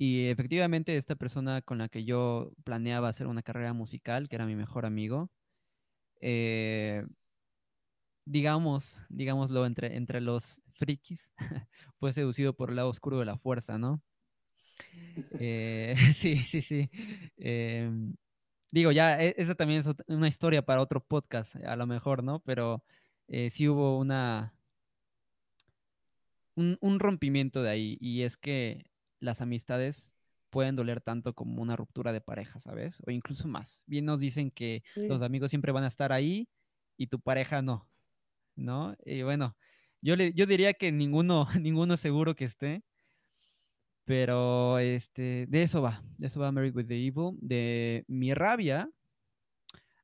[0.01, 4.47] Y efectivamente esta persona con la que yo planeaba hacer una carrera musical, que era
[4.47, 5.31] mi mejor amigo,
[6.21, 7.05] eh,
[8.25, 11.33] digamos, digámoslo entre, entre los frikis,
[11.99, 14.01] fue seducido por el lado oscuro de la fuerza, ¿no?
[15.39, 16.91] Eh, sí, sí, sí.
[17.37, 18.15] Em,
[18.71, 22.41] digo, ya, e, esa también es una historia para otro podcast, a lo mejor, ¿no?
[22.41, 22.85] Pero
[23.29, 24.55] eh, sí hubo una...
[26.55, 30.13] Un, rompimiento de ahí, y es que las amistades
[30.51, 33.01] pueden doler tanto como una ruptura de pareja, ¿sabes?
[33.07, 33.85] O incluso más.
[33.87, 36.49] Bien nos dicen que los amigos siempre van a estar ahí
[36.97, 37.89] y tu pareja no,
[38.57, 38.97] ¿no?
[39.05, 39.57] Y bueno,
[40.01, 42.83] yo, le, yo diría que ninguno, ninguno seguro que esté,
[44.05, 48.91] pero este, de eso va, de eso va Married with the Evil, de mi rabia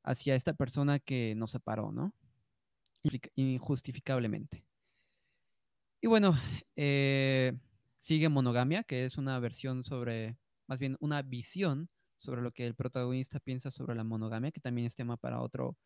[0.02, 2.12] hacia esta persona que nos separó, ¿no?
[3.34, 4.64] Injustificablemente.
[6.02, 6.38] Y bueno,
[6.76, 7.54] eh,
[7.98, 12.74] sigue Monogamia, que es una versión sobre, más bien una visión sobre lo que el
[12.74, 15.76] protagonista piensa sobre la monogamia, que también es tema para otro,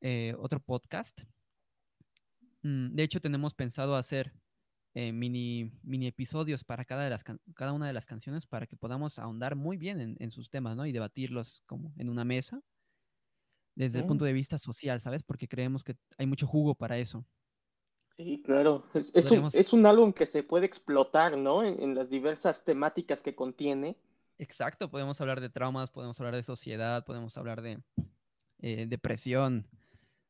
[0.00, 1.20] eh, otro podcast.
[2.66, 4.32] Mm, de hecho, tenemos pensado hacer
[4.94, 7.22] eh, mini, mini episodios para cada, de las
[7.54, 10.84] cada una de las canciones para que podamos ahondar muy bien en, sus temas, ¿no?
[10.84, 12.60] Y debatirlos como en una mesa
[13.76, 15.22] desde el punto de vista social, ¿sabes?
[15.22, 17.24] Porque creemos que hay mucho jugo para eso.
[18.16, 18.84] Sí, claro.
[18.94, 21.62] Es, un, álbum que se puede explotar, ¿no?
[21.62, 23.96] En, las diversas temáticas que contiene.
[24.38, 27.80] Exacto, podemos hablar de traumas, podemos hablar de sociedad, podemos hablar de
[28.60, 29.68] eh, depresión,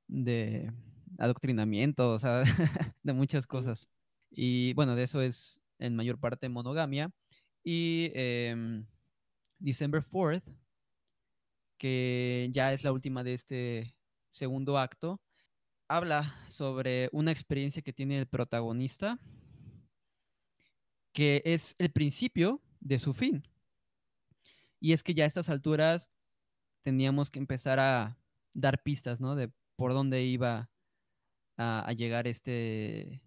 [0.08, 0.72] de
[1.18, 2.42] adoctrinamiento, o sea,
[3.02, 3.88] de muchas cosas.
[4.30, 7.10] Y bueno, de eso es en mayor parte monogamia.
[7.64, 8.86] Y em,
[9.58, 10.44] December 4th,
[11.78, 13.96] que ya es la última de este
[14.30, 15.20] segundo acto,
[15.88, 19.18] habla sobre una experiencia que tiene el protagonista,
[21.12, 23.42] que es el principio de su fin.
[24.80, 26.10] Y es que ya a estas alturas
[26.82, 28.18] teníamos que empezar a
[28.52, 29.34] dar pistas, ¿no?
[29.34, 30.70] De por dónde iba
[31.56, 33.22] a, a llegar este,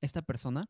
[0.00, 0.66] esta persona.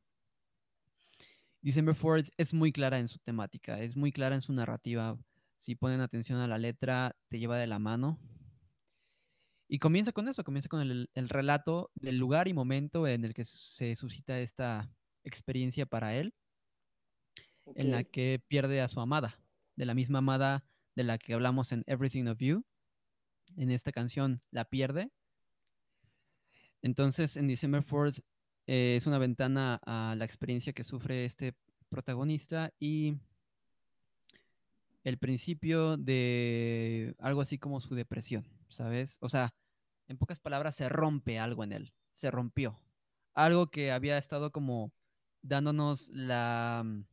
[1.63, 5.19] December Fourth es muy clara en su temática, es muy clara en su narrativa.
[5.61, 8.19] Si ponen atención a la letra, te lleva de la mano.
[9.67, 13.33] Y comienza con eso, comienza con el, el relato del lugar y momento en el
[13.33, 14.91] que se suscita esta
[15.25, 16.35] experiencia para él,
[17.75, 19.41] en la que pierde a su amada,
[19.75, 22.65] de la misma amada de la que hablamos en Everything of You.
[23.57, 25.11] En esta canción la pierde.
[26.85, 28.23] Entonces, en December 4th
[28.67, 31.55] eh, es una ventana a la experiencia que sufre este
[31.89, 33.17] protagonista y
[35.03, 39.17] el principio de algo así como su depresión, ¿sabes?
[39.21, 39.55] O sea,
[40.09, 42.79] en pocas palabras, se rompe algo en él, se rompió.
[43.33, 44.93] Algo que había estado como
[45.41, 47.07] dándonos la, mm,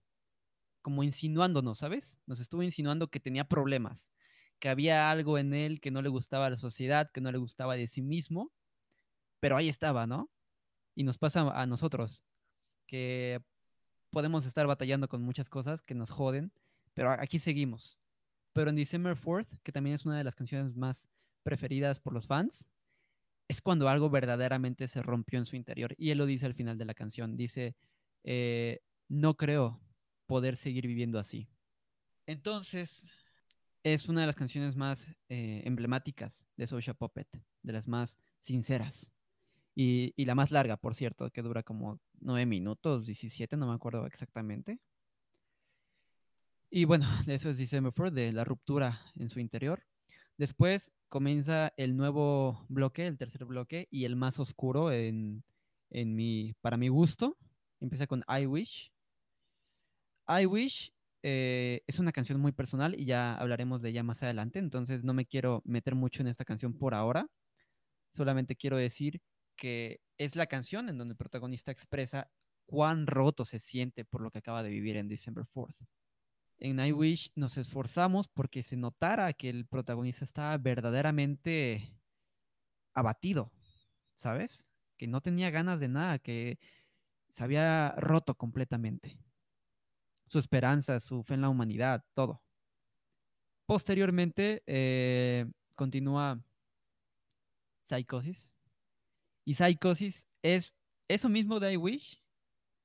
[0.81, 2.19] como insinuándonos, ¿sabes?
[2.25, 4.11] Nos estuvo insinuando que tenía problemas,
[4.59, 7.37] que había algo en él que no le gustaba a la sociedad, que no le
[7.37, 8.51] gustaba de sí mismo,
[9.41, 10.29] pero ahí estaba, ¿no?
[10.95, 12.23] Y nos pasa a nosotros,
[12.87, 13.41] que
[14.11, 16.53] podemos estar batallando con muchas cosas que nos joden,
[16.93, 17.97] pero aquí seguimos.
[18.53, 21.09] Pero en December 4th, que también es una de las canciones más
[21.43, 22.67] preferidas por los fans,
[23.47, 25.95] es cuando algo verdaderamente se rompió en su interior.
[25.97, 27.35] Y él lo dice al final de la canción.
[27.35, 27.75] Dice,
[28.23, 29.81] eh, no creo
[30.25, 31.49] poder seguir viviendo así.
[32.25, 33.03] Entonces,
[33.83, 37.27] es una de las canciones más eh, emblemáticas de Social Puppet,
[37.63, 39.11] de las más sinceras.
[39.75, 44.05] Y, la más larga, por cierto, que dura como 9 minutos, 17, no me acuerdo
[44.05, 44.79] exactamente.
[46.69, 49.83] Y bueno, eso es December 4, de la ruptura en su interior.
[50.37, 55.43] Después comienza el nuevo bloque, el tercer bloque, y el más oscuro en,
[55.89, 57.37] en mi, para mi gusto.
[57.79, 58.91] Empieza con I Wish.
[60.27, 60.91] I Wish
[61.23, 65.13] eh, es una canción muy personal y ya hablaremos de ella más adelante, entonces no
[65.13, 67.27] me quiero meter mucho en esta canción por ahora.
[68.11, 69.21] Solamente quiero decir
[69.61, 72.31] que es la canción en donde el protagonista expresa
[72.65, 75.87] cuán roto se siente por lo que acaba de vivir en December 4th.
[76.57, 81.95] En I Wish nos esforzamos porque se notara que el protagonista estaba verdaderamente
[82.95, 83.51] abatido,
[84.15, 84.67] ¿sabes?
[84.97, 86.57] Que no tenía ganas de nada, que
[87.29, 89.19] se había roto completamente.
[90.25, 92.41] Su esperanza, su fe en la humanidad, todo.
[93.67, 95.45] Posteriormente, eh,
[95.75, 96.41] continúa
[97.83, 98.51] Psicosis.
[99.45, 100.73] Y Psicosis es
[101.07, 102.21] eso mismo de I Wish,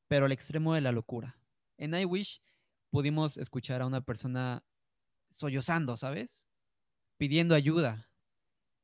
[0.09, 1.39] pero al extremo de la locura.
[1.77, 2.43] En I Wish
[2.91, 4.65] pudimos escuchar a una persona
[5.31, 6.49] sollozando, ¿sabes?
[7.19, 8.11] Pidiendo ayuda,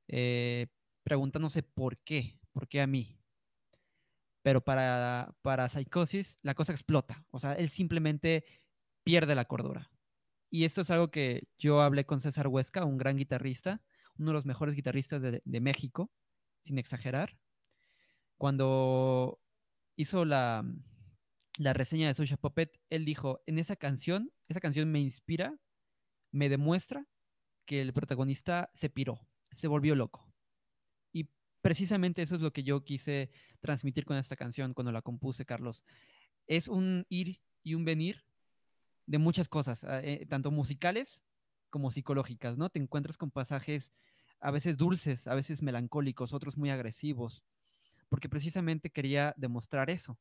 [0.09, 0.67] eh,
[1.03, 3.19] preguntándose por qué, por qué a mí.
[4.43, 8.45] Pero para, para Psicosis la cosa explota, o sea, él simplemente
[9.05, 9.91] pierde la cordura.
[10.51, 13.83] Y esto es algo que yo hablé con César Huesca, un gran guitarrista,
[14.19, 16.13] uno de los mejores guitarristas de México,
[16.65, 17.39] sin exagerar.
[18.39, 19.41] Cuando
[19.97, 20.65] hizo la,
[21.59, 25.59] reseña de Social Puppet, él dijo, en esa canción, esa canción me inspira,
[26.31, 27.07] me demuestra
[27.67, 29.21] que el protagonista se piró,
[29.53, 30.33] se volvió loco.
[31.13, 31.29] Y
[31.61, 35.85] precisamente eso es lo que yo quise transmitir con esta canción cuando la compuse, Carlos.
[36.47, 38.25] Es un ir y un venir
[39.07, 41.23] de muchas cosas, eh, tanto musicales
[41.71, 42.71] como psicológicas, ¿no?
[42.71, 43.93] Te encuentras con pasajes
[44.41, 47.43] a veces dulces, a veces melancólicos, otros muy agresivos,
[48.13, 50.21] porque precisamente quería demostrar eso,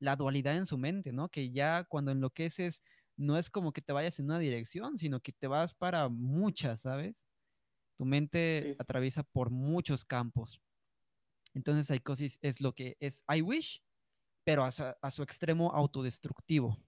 [0.00, 1.30] la dualidad en su mente, ¿no?
[1.30, 2.82] Que ya cuando enloqueces
[3.16, 6.82] no es como que te vayas en una dirección, sino que te vas para muchas,
[6.82, 7.24] ¿sabes?
[7.98, 8.76] Tu mente Sí.
[8.78, 10.60] atraviesa por muchos campos.
[11.54, 13.82] Entonces, psicosis es lo que es I wish,
[14.44, 16.78] pero a su, a su extremo autodestructivo.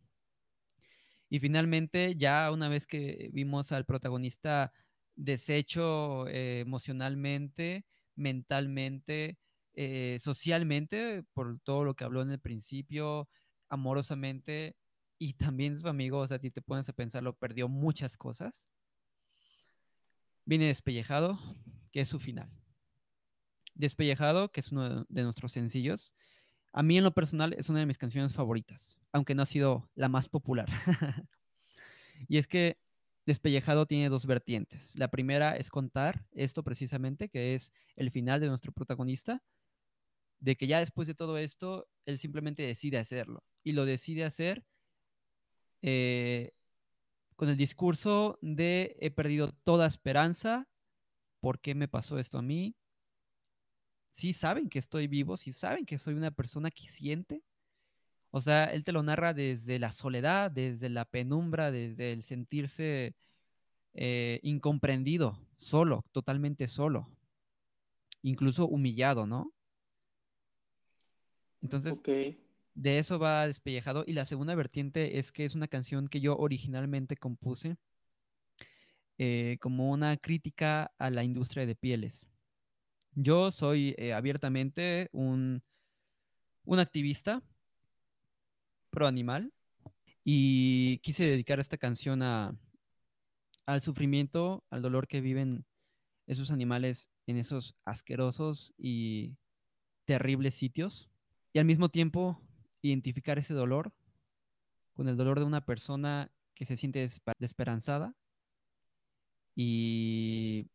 [1.29, 4.72] Y finalmente, ya una vez que vimos al protagonista
[5.14, 9.38] deshecho eh, emocionalmente, mentalmente,
[9.81, 13.29] eh, socialmente, por todo lo que habló en el principio,
[13.69, 14.75] amorosamente,
[15.21, 18.69] y también su amigo, o sea, si te pones a pensarlo, perdió muchas cosas.
[20.45, 21.39] Viene despellejado,
[21.93, 22.51] que es su final.
[23.76, 26.12] Despellejado, que es uno de nuestros sencillos.
[26.72, 29.89] A mí en lo personal es una de mis canciones favoritas, aunque no ha sido
[29.95, 30.66] la más popular.
[32.29, 32.79] y es que
[33.29, 34.95] Despellejado tiene dos vertientes.
[34.97, 39.43] La primera es contar esto precisamente, que es el final de nuestro protagonista,
[40.41, 43.43] de que ya después de todo esto, él simplemente decide hacerlo.
[43.64, 44.64] Y lo decide hacer
[45.82, 46.53] eh,
[47.36, 50.66] con el discurso de he perdido toda esperanza,
[51.41, 52.74] ¿por qué me pasó esto a mí?
[54.11, 57.45] Sí saben que estoy vivo, sí saben que soy una persona que siente.
[58.30, 63.14] O sea, él te lo narra desde la soledad, desde la penumbra, desde el sentirse
[63.95, 67.09] eh, incomprendido, solo, totalmente solo,
[68.22, 69.53] incluso humillado, ¿no?
[71.63, 72.01] Entonces,
[72.79, 74.05] de eso va despellejado.
[74.07, 77.77] Y la segunda vertiente es que es una canción que yo originalmente compuse
[79.19, 82.29] eh, como una crítica a la industria de pieles.
[83.15, 85.63] Yo soy eh, abiertamente un,
[86.65, 87.43] un activista
[88.91, 89.53] pro animal
[90.23, 92.57] y quise dedicar esta canción a,
[93.67, 95.65] al sufrimiento, al dolor que viven
[96.29, 99.35] esos animales en esos asquerosos y
[100.05, 101.09] terribles sitios
[101.59, 102.41] y al mismo tiempo
[102.83, 103.93] identificar ese dolor
[104.93, 107.01] con el dolor de una persona que se siente
[107.41, 108.15] desesperanzada
[109.57, 110.69] y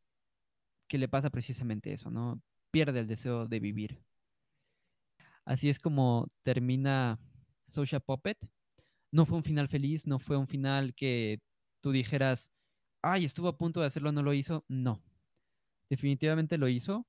[0.89, 2.41] que le pasa precisamente eso, ¿no?
[2.69, 4.03] Pierde el deseo de vivir.
[5.45, 7.17] Así es como termina
[7.69, 8.37] Social Puppet.
[9.09, 11.39] No fue un final feliz, no fue un final que
[11.79, 12.51] tú dijeras,
[13.01, 14.65] ay, estuvo a punto de hacerlo, no lo hizo.
[14.67, 15.01] No,
[15.89, 17.07] definitivamente lo hizo.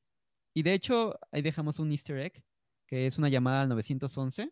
[0.54, 2.44] Y de hecho, ahí dejamos un easter egg,
[2.86, 4.50] que es una llamada al 911.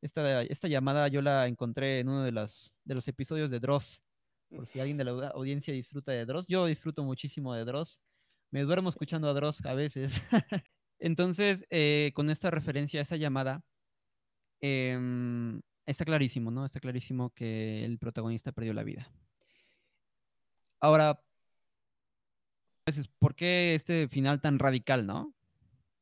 [0.00, 4.02] Esta, esta llamada yo la encontré en uno de, las, de los episodios de Dross.
[4.48, 6.46] Por si alguien de la audiencia disfruta de Dross.
[6.46, 8.00] Yo disfruto muchísimo de Dross.
[8.50, 10.22] Me duermo escuchando a Dross a veces.
[10.98, 13.64] Entonces, eh, con esta referencia a esa llamada,
[14.60, 16.64] em, está clarísimo, ¿no?
[16.64, 19.10] Está clarísimo que el protagonista perdió la vida.
[20.80, 21.20] Ahora,
[23.18, 25.34] ¿por qué este final tan radical, no?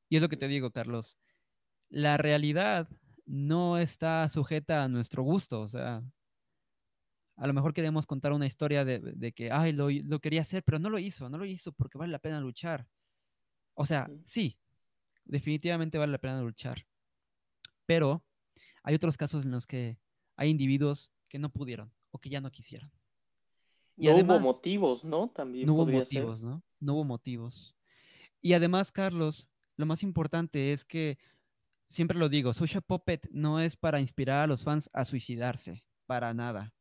[0.08, 1.16] Y es lo que te digo, Carlos.
[1.90, 2.88] La realidad
[3.26, 6.02] no está sujeta a nuestro gusto, o sea,
[7.36, 10.78] a lo mejor queremos contar una historia de, que, ay, lo, lo, quería hacer, pero
[10.78, 12.86] no lo hizo, no lo hizo porque vale la pena luchar.
[13.74, 14.58] O sea, sí,
[15.24, 16.86] definitivamente vale la pena luchar.
[17.86, 18.22] Pero
[18.82, 19.98] hay otros casos en los que
[20.36, 22.90] hay individuos que no pudieron o que ya no quisieron.
[23.96, 25.28] Y no hubo motivos, ¿no?
[25.28, 26.62] También no hubo motivos, ¿no?
[26.78, 27.74] No hubo motivos.
[28.42, 31.18] Y además, Carlos, lo más importante es que,
[31.90, 36.32] siempre lo digo, Social Puppet no es para inspirar a los fans a suicidarse, para
[36.32, 36.72] nada.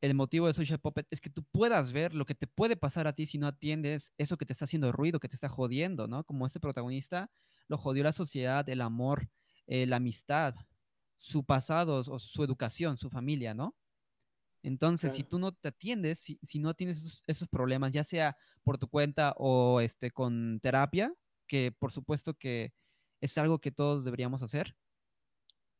[0.00, 3.06] El motivo de Social Puppet es que tú puedas ver lo que te puede pasar
[3.06, 6.06] a ti si no atiendes eso que te está haciendo ruido, que te está jodiendo,
[6.06, 6.24] ¿no?
[6.24, 7.30] Como este protagonista
[7.68, 9.30] lo jodió la sociedad, el amor,
[9.66, 10.54] eh, la amistad,
[11.16, 13.74] su pasado, o su educación, su familia, ¿no?
[14.62, 18.88] Entonces, si tú no te atiendes, si, no tienes esos, problemas, ya sea por tu
[18.88, 21.12] cuenta o este, con terapia,
[21.46, 22.72] que por supuesto que
[23.24, 24.76] es algo que todos deberíamos hacer,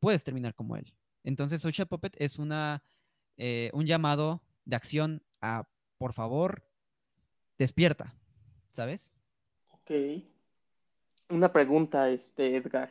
[0.01, 0.95] puedes terminar como él.
[1.25, 2.83] Entonces, Social Puppet es una,
[3.37, 5.69] eh, un llamado de acción a,
[5.99, 6.65] por favor,
[7.59, 8.15] despierta,
[8.73, 9.15] ¿sabes?
[9.73, 9.91] Ok.
[11.29, 12.91] Una pregunta, este, Edgar.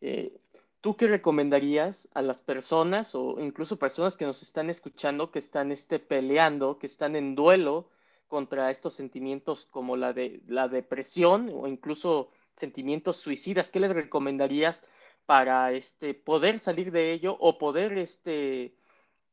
[0.00, 0.40] Eh,
[0.80, 5.70] ¿Tú qué recomendarías a las personas o incluso personas que nos están escuchando, que están
[5.70, 7.90] este, peleando, que están en duelo
[8.26, 13.70] contra estos sentimientos como la de la depresión o incluso sentimientos suicidas?
[13.70, 14.84] ¿Qué les recomendarías
[15.26, 18.76] para este, poder salir de ello o poder este,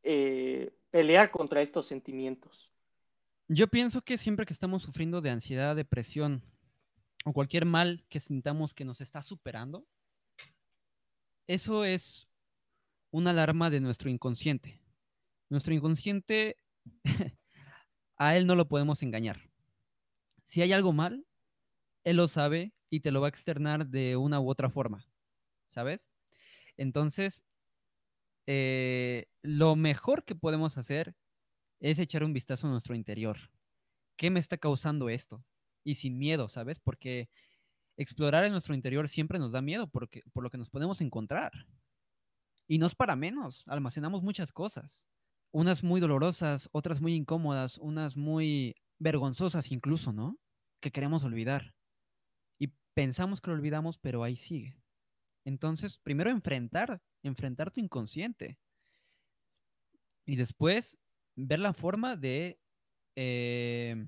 [0.04, 2.72] eh, pelear contra estos sentimientos?
[3.48, 6.44] Yo pienso que siempre que estamos sufriendo de ansiedad, depresión
[7.26, 9.86] o cualquier mal que sintamos que nos está superando,
[11.48, 12.30] eso es
[13.12, 14.82] una alarma de nuestro inconsciente.
[15.50, 16.58] Nuestro inconsciente,
[18.16, 19.50] a él no lo podemos engañar.
[20.46, 21.26] Si hay algo mal,
[22.04, 25.08] él lo sabe y te lo va a externar de una u otra forma,
[25.70, 26.12] ¿sabes?
[26.78, 27.44] Entonces,
[28.48, 31.16] eh, lo mejor que podemos hacer
[31.80, 33.38] es echar un vistazo a nuestro interior.
[34.18, 35.44] ¿Qué me está causando esto?
[35.84, 36.80] Y sin miedo, ¿sabes?
[36.80, 37.30] Porque
[37.98, 41.52] explorar en nuestro interior siempre nos da miedo porque, por lo que nos podemos encontrar.
[42.68, 45.06] Y no es para menos, almacenamos muchas cosas.
[45.52, 50.38] Unas muy dolorosas, otras muy incómodas, unas muy vergonzosas incluso, ¿no?
[50.80, 51.74] Que queremos olvidar.
[52.94, 54.76] Pensamos que lo olvidamos, pero ahí sigue.
[55.46, 58.60] Entonces, primero enfrentar, enfrentar tu inconsciente.
[60.26, 60.98] Y después
[61.36, 62.60] ver la forma de
[63.16, 64.08] eh,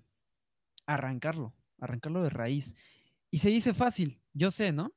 [0.85, 2.75] arrancarlo, arrancarlo de raíz.
[3.31, 4.93] Y se dice fácil, yo sé, ¿no?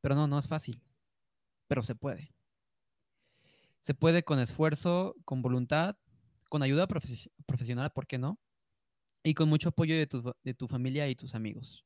[0.00, 0.82] Pero no, no es fácil.
[1.66, 2.34] Pero se puede.
[3.82, 5.96] Se puede con esfuerzo, con voluntad,
[6.48, 8.38] con ayuda profesional, ¿por qué no?
[9.22, 10.06] Y con mucho apoyo de
[10.54, 11.84] tu, familia y tus amigos.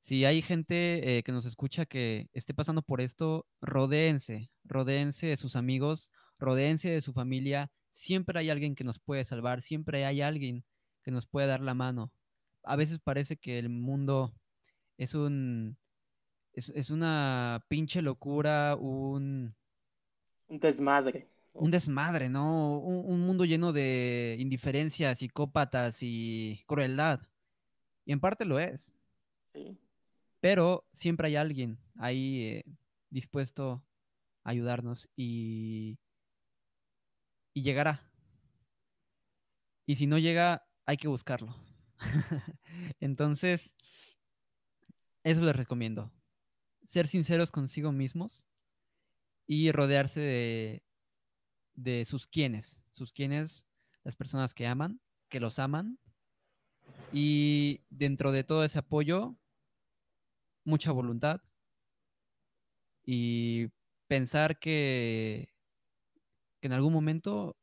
[0.00, 5.36] Si hay gente eh, que nos escucha que esté pasando por esto, rodéense, rodéense de
[5.36, 7.70] sus amigos, rodéense de su familia.
[7.92, 10.64] Siempre hay alguien que nos puede salvar, siempre hay alguien
[11.02, 12.12] que nos puede dar la mano.
[12.62, 14.34] A veces parece que el mundo
[14.96, 15.76] es un.
[16.52, 19.54] Es, una pinche locura, un.
[20.48, 21.28] Un desmadre.
[21.52, 22.78] Un desmadre, ¿no?
[22.78, 27.20] Un, mundo lleno de indiferencia, psicópatas y crueldad.
[28.04, 28.94] Y en parte lo es.
[29.52, 29.78] Sí.
[30.40, 32.64] Pero siempre hay alguien ahí eh,
[33.10, 33.84] dispuesto
[34.42, 35.98] ayudarnos y,
[37.52, 38.10] y llegará.
[39.86, 41.56] Y si no llega, hay que buscarlo.
[43.00, 43.72] Entonces,
[45.24, 46.10] eso les recomiendo.
[46.88, 48.44] Ser sinceros consigo mismos
[49.46, 50.84] y rodearse de,
[51.74, 53.66] de sus quienes, sus quienes,
[54.04, 55.98] las personas que aman, que los aman.
[57.12, 59.36] Y dentro de todo ese apoyo,
[60.70, 61.40] mucha voluntad
[63.04, 63.68] y
[64.06, 65.48] pensar que,
[66.60, 67.56] que en algún momento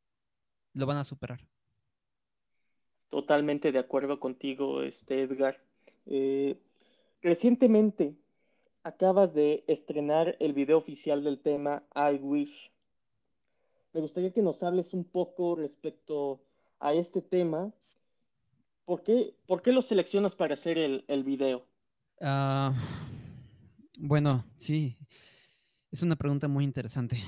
[0.73, 1.39] lo van a superar.
[3.09, 5.59] Totalmente de acuerdo contigo, este Edgar.
[6.05, 6.57] Eh,
[7.21, 8.15] recientemente
[8.83, 12.71] acabas de estrenar el video oficial del tema I Wish.
[13.93, 16.39] Me gustaría que nos hables un poco respecto
[16.79, 17.71] a este tema.
[18.85, 21.63] ¿Por qué, por qué lo seleccionas para hacer el, el video?
[22.19, 22.73] Uh,
[23.99, 24.97] bueno, sí,
[25.91, 27.23] es una pregunta muy interesante.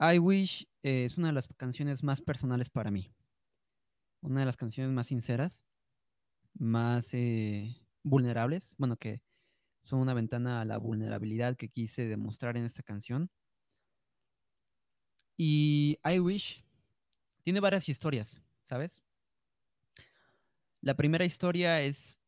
[0.00, 3.12] I Wish eh, es una de las canciones más personales para mí.
[4.20, 5.64] Una de las canciones más sinceras,
[6.54, 8.74] más eh, vulnerables.
[8.78, 9.22] Bueno, que
[9.84, 13.30] son una ventana a la vulnerabilidad que quise demostrar en esta canción.
[15.36, 16.64] Y I Wish
[17.44, 19.02] tiene varias historias, ¿sabes?
[20.80, 22.21] La primera historia es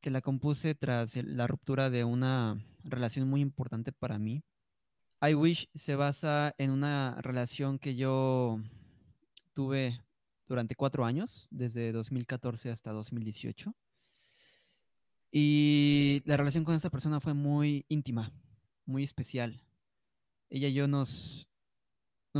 [0.00, 4.42] que la compuse tras la ruptura de una relación muy importante para mí.
[5.22, 8.58] I Wish se basa en una relación que yo
[9.52, 10.00] tuve
[10.48, 13.74] durante cuatro años, desde 2014 hasta 2018.
[15.30, 18.32] Y la relación con esta persona fue muy íntima,
[18.84, 19.62] muy especial.
[20.48, 21.46] Ella y yo nos,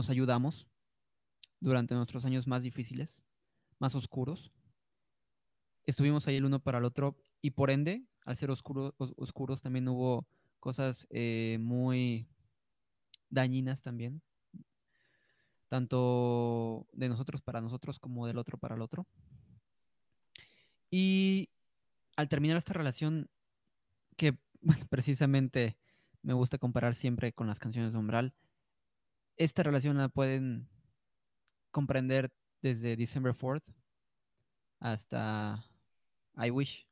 [0.08, 0.66] ayudamos
[1.61, 3.24] durante nuestros años más difíciles,
[3.78, 4.50] más oscuros.
[5.84, 10.26] Estuvimos ahí el uno para el otro y por ende, al ser oscuros, también hubo
[10.59, 12.26] cosas eh, muy
[13.30, 14.22] dañinas también,
[15.68, 19.07] tanto de nosotros para nosotros como del otro para el otro.
[20.91, 21.49] Y
[22.16, 23.30] al terminar esta relación,
[24.16, 24.36] que
[24.91, 25.78] precisamente
[26.22, 28.34] me gusta comparar siempre con las canciones de Umbral,
[29.36, 30.68] esta relación la pueden
[31.70, 32.30] comprender
[32.61, 33.62] desde December 4th
[34.80, 35.64] hasta
[36.36, 36.89] I Wish.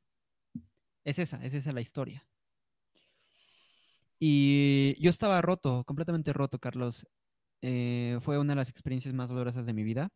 [1.09, 2.23] Es esa, es esa la historia.
[4.19, 7.07] Y yo estaba roto, completamente roto, Carlos.
[7.63, 10.11] Eh, fue una de las experiencias más dolorosas de mi vida.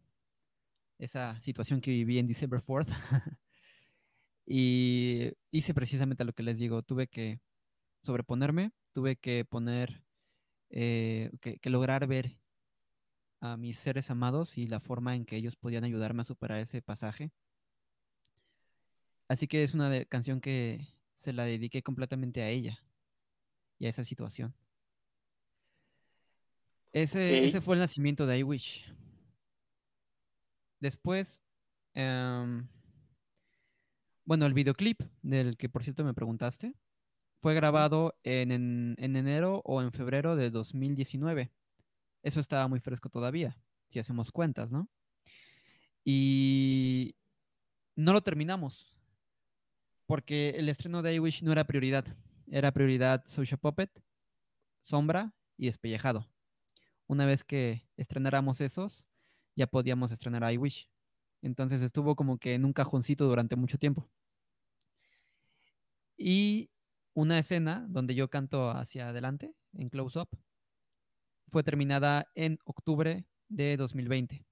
[0.99, 2.89] Esa situación que viví en December 4th.
[4.45, 7.39] Y hice precisamente lo que les digo, tuve que
[8.03, 10.03] sobreponerme, tuve que poner,
[10.69, 12.41] eh, que, lograr ver
[13.39, 16.81] a mis seres amados y la forma en que ellos podían ayudarme a superar ese
[16.81, 17.31] pasaje.
[19.27, 22.83] Así que es una canción que se la dediqué completamente a ella
[23.79, 24.53] y a esa situación.
[26.91, 28.93] Ese, ese fue el nacimiento de I Wish.
[30.79, 31.41] Después,
[31.93, 32.67] em,
[34.25, 36.75] bueno, el videoclip del que por cierto me preguntaste
[37.41, 41.51] fue grabado en, enero o en febrero de 2019.
[42.21, 43.57] Eso estaba muy fresco todavía,
[43.89, 44.89] si hacemos cuentas, ¿no?
[46.05, 47.15] Y
[47.95, 48.92] no lo terminamos
[50.05, 52.05] porque el estreno de I Wish no era prioridad.
[52.47, 53.89] Era prioridad Social Puppet,
[54.81, 56.29] Sombra y Despellejado.
[57.07, 59.07] Una vez que estrenáramos esos,
[59.55, 60.89] ya podíamos estrenar I Wish.
[61.41, 64.09] Entonces estuvo como que en un cajoncito durante mucho tiempo.
[66.17, 66.69] Y
[67.13, 70.29] una escena donde yo canto hacia adelante, en close up,
[71.49, 74.45] fue terminada en octubre de 2020.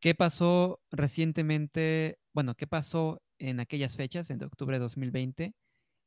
[0.00, 2.18] ¿Qué pasó recientemente?
[2.32, 5.54] Bueno, ¿qué pasó en aquellas fechas, en octubre de 2020,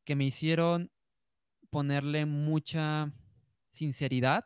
[0.06, 0.92] que me hicieron
[1.70, 3.14] ponerle mucha
[3.72, 4.46] sinceridad,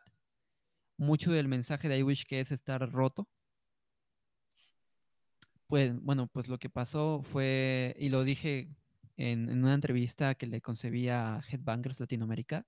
[0.96, 3.28] mucho del mensaje de I Wish que es estar roto,
[5.66, 8.68] pues bueno, pues lo que pasó fue, y lo dije
[9.16, 12.66] en, una entrevista que le concebí a Headbangers Latinoamérica,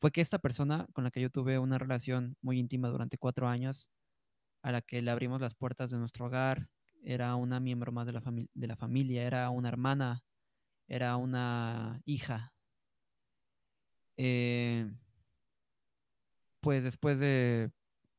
[0.00, 3.48] fue que esta persona con la que yo tuve una relación muy íntima durante cuatro
[3.48, 3.90] años,
[4.62, 6.68] a la que le abrimos las puertas de nuestro hogar,
[7.02, 10.22] era una miembro más de la, de la familia, era una hermana,
[10.88, 12.52] era una hija.
[14.16, 14.90] Eh,
[16.60, 17.70] pues después de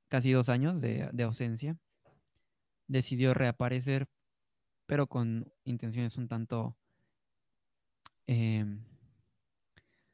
[0.07, 1.77] casi dos años de, ausencia,
[2.88, 4.07] decidió reaparecer,
[4.86, 6.77] pero con intenciones un tanto,
[8.27, 8.84] em,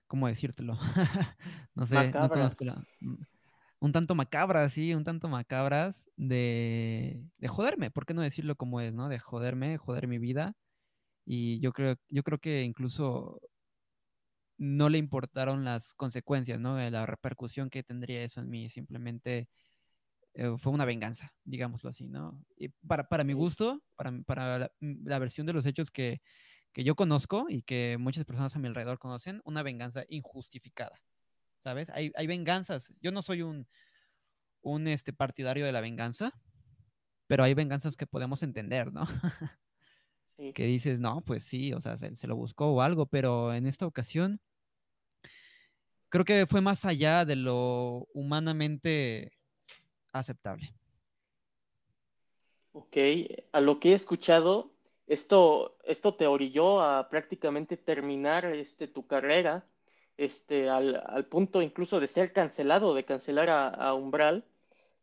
[0.08, 0.78] ¿cómo decírtelo?
[1.76, 3.16] no sé, no conozco la, mm,
[3.80, 8.82] un tanto macabras, sí, un tanto macabras de, de joderme, ¿por qué no decirlo como
[8.82, 9.10] es, no?
[9.10, 10.56] De joderme, joder mi vida.
[11.26, 13.42] Y yo creo, yo creo que incluso
[14.58, 16.78] no le importaron las consecuencias, ¿no?
[16.90, 19.50] La repercusión que tendría eso en mí, simplemente
[20.36, 22.42] eh, fue una venganza, digámoslo así, ¿no?
[22.58, 26.22] Y para, para mi gusto, para, para la, la, versión de los hechos que,
[26.74, 31.02] que yo conozco y que muchas personas a mi alrededor conocen, una venganza injustificada,
[31.66, 31.90] ¿sabes?
[31.90, 33.68] Hay, hay venganzas, yo no soy un,
[34.62, 36.32] un este, partidario de la venganza,
[37.26, 39.06] pero hay venganzas que podemos entender, ¿no?
[40.38, 40.52] Sí.
[40.52, 43.66] Que dices, no, pues sí, o sea, se, se, lo buscó o algo, pero en
[43.66, 44.42] esta ocasión
[46.10, 49.32] creo que fue más allá de lo humanamente
[50.12, 50.76] aceptable.
[52.74, 52.98] Ok,
[53.54, 54.74] a lo que he escuchado,
[55.08, 59.66] esto, esto te orilló a prácticamente terminar este, tu carrera,
[60.18, 64.46] este, al, al punto incluso de ser cancelado, de cancelar a, a Umbral.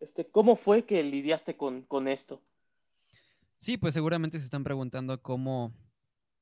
[0.00, 2.42] Este, ¿Cómo fue que lidiaste con, con esto?
[3.58, 5.72] Sí, pues seguramente se están preguntando cómo,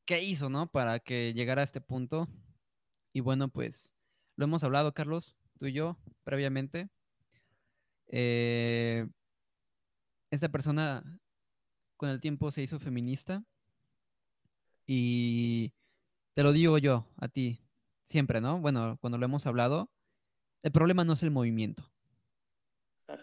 [0.07, 0.67] qué hizo, ¿no?
[0.67, 2.29] Para que llegara a este punto.
[3.13, 3.95] Y bueno, pues
[4.37, 6.89] lo hemos hablado, Carlos, tú y yo, previamente.
[8.09, 9.07] Eh,
[10.31, 11.21] esta persona
[11.97, 13.45] con el tiempo se hizo feminista
[14.87, 15.73] y
[16.35, 17.61] te lo digo yo a ti
[18.11, 18.61] siempre, ¿no?
[18.61, 19.91] Bueno, cuando lo hemos hablado,
[20.63, 21.91] el problema no es el movimiento.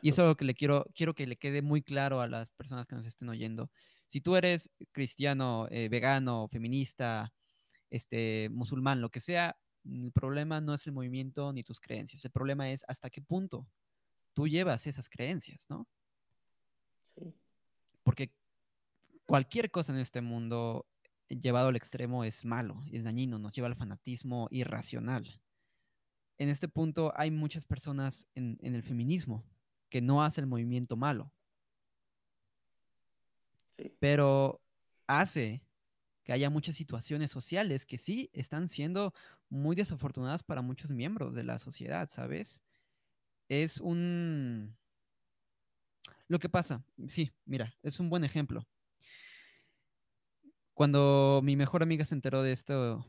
[0.01, 2.51] Y eso es lo que le quiero, quiero que le quede muy claro a las
[2.53, 3.69] personas que nos estén oyendo.
[4.09, 7.33] Si tú eres cristiano, eh, vegano, feminista,
[7.89, 12.23] este, musulmán, lo que sea, el problema no es el movimiento ni tus creencias.
[12.25, 13.67] El problema es hasta qué punto
[14.33, 15.87] tú llevas esas creencias, ¿no?
[17.15, 17.33] Sí.
[18.03, 18.31] Porque
[19.25, 20.85] cualquier cosa en este mundo
[21.29, 25.41] llevado al extremo es malo, es dañino, nos lleva al fanatismo irracional.
[26.37, 29.43] En este punto hay muchas personas en, en el feminismo
[29.89, 31.31] que no hace el movimiento malo.
[33.99, 34.61] Pero
[35.07, 35.63] hace
[36.23, 39.13] que haya muchas situaciones sociales que sí están siendo
[39.49, 42.61] muy desafortunadas para muchos miembros de la sociedad, ¿sabes?
[43.47, 44.75] Es un...
[46.27, 48.67] Lo que pasa, sí, mira, es un buen ejemplo.
[50.77, 53.03] Cuando mi mejor amiga se enteró de esto,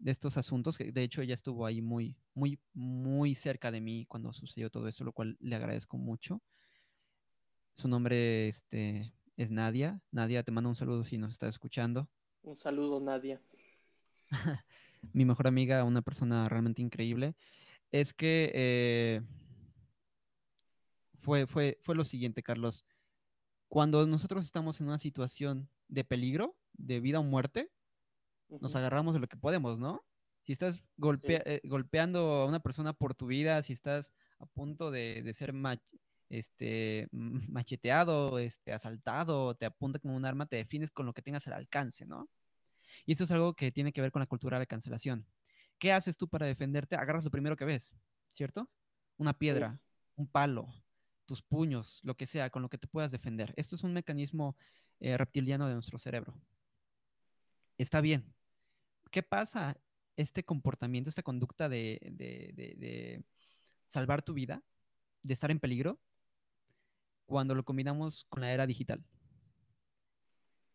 [0.00, 4.06] de estos asuntos, que de hecho ella estuvo ahí muy, muy, muy cerca de mí
[4.06, 6.42] cuando sucedió todo esto, lo cual le agradezco mucho.
[7.76, 10.00] Su nombre este, es Nadia.
[10.10, 12.08] Nadia, te mando un saludo si nos está escuchando.
[12.42, 13.40] Un saludo, Nadia.
[15.12, 17.36] Mi mejor amiga, una persona realmente increíble.
[17.92, 19.22] Es que eh,
[21.20, 22.84] fue, fue, fue lo siguiente, Carlos.
[23.68, 27.70] Cuando nosotros estamos en una situación de peligro, de vida o muerte,
[28.60, 30.04] nos agarramos de lo que podemos, ¿no?
[30.44, 35.30] Si estás eh, golpeando a una persona por tu vida, si estás a punto de,
[35.34, 35.54] ser
[36.28, 41.46] este, macheteado, este, asaltado, te apunta como un arma, te defines con lo que tengas
[41.46, 42.28] al alcance, ¿no?
[43.06, 45.26] Y eso es algo que tiene que ver con la cultura de cancelación.
[45.78, 46.96] ¿Qué haces tú para defenderte?
[46.96, 47.94] Agarras lo primero que ves,
[48.32, 48.68] ¿cierto?
[49.16, 49.80] Una piedra,
[50.16, 50.68] un palo,
[51.24, 53.54] tus puños, lo que sea, con lo que te puedas defender.
[53.56, 54.56] Esto es un mecanismo
[55.00, 56.34] eh, reptiliano de nuestro cerebro.
[57.82, 58.32] Está bien,
[59.10, 59.76] ¿qué pasa?
[60.16, 63.24] Este comportamiento, esta conducta de,
[63.88, 64.62] salvar tu vida,
[65.24, 66.00] de estar en peligro,
[67.26, 69.04] cuando lo combinamos con la era digital.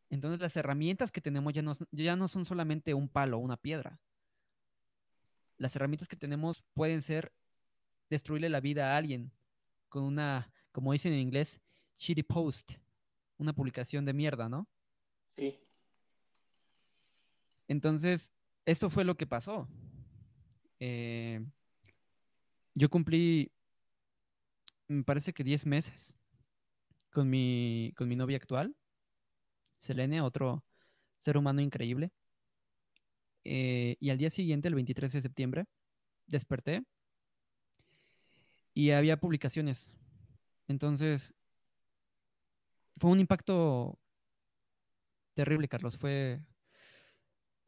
[0.09, 3.55] Entonces las herramientas que tenemos ya no, ya no son solamente un palo o una
[3.55, 4.01] piedra.
[5.55, 7.31] Las herramientas que tenemos pueden ser
[8.09, 9.31] destruirle la vida a alguien
[9.87, 11.61] con una, como dicen en inglés,
[11.97, 12.73] shitty post,
[13.37, 14.67] una publicación de mierda, ¿no?
[15.37, 15.66] Sí.
[17.67, 18.31] Entonces,
[18.65, 19.67] esto fue lo que pasó.
[20.79, 21.45] Eh,
[22.73, 23.51] yo cumplí,
[24.87, 26.15] me parece que 10 meses
[27.11, 28.75] con mi, con mi novia actual,
[29.79, 30.63] Selene, otro
[31.19, 32.11] ser humano increíble.
[33.43, 35.65] Eh, y al día siguiente, el 23 de septiembre,
[36.27, 36.83] desperté
[38.73, 39.91] y había publicaciones.
[40.67, 41.33] Entonces,
[42.97, 43.97] fue un impacto
[45.33, 45.97] terrible, Carlos.
[45.97, 46.41] Fue,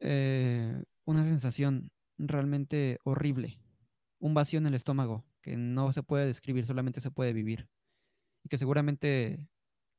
[0.00, 3.58] eh, una sensación realmente horrible,
[4.18, 7.68] un vacío en el estómago que no se puede describir, solamente se puede vivir.
[8.42, 9.48] Y que seguramente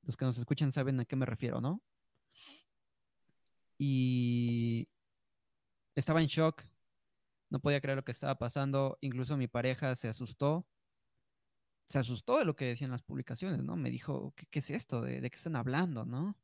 [0.04, 1.82] los que nos escuchan saben a qué me refiero, ¿no?
[3.78, 4.88] Y
[5.96, 6.64] estaba en shock,
[7.50, 10.68] no podía creer lo que estaba pasando, incluso mi pareja se asustó,
[11.88, 13.76] se asustó de lo que decían las publicaciones, ¿no?
[13.76, 15.02] Me dijo, ¿qué, es esto?
[15.02, 16.38] ¿De, ¿De, qué están hablando, no?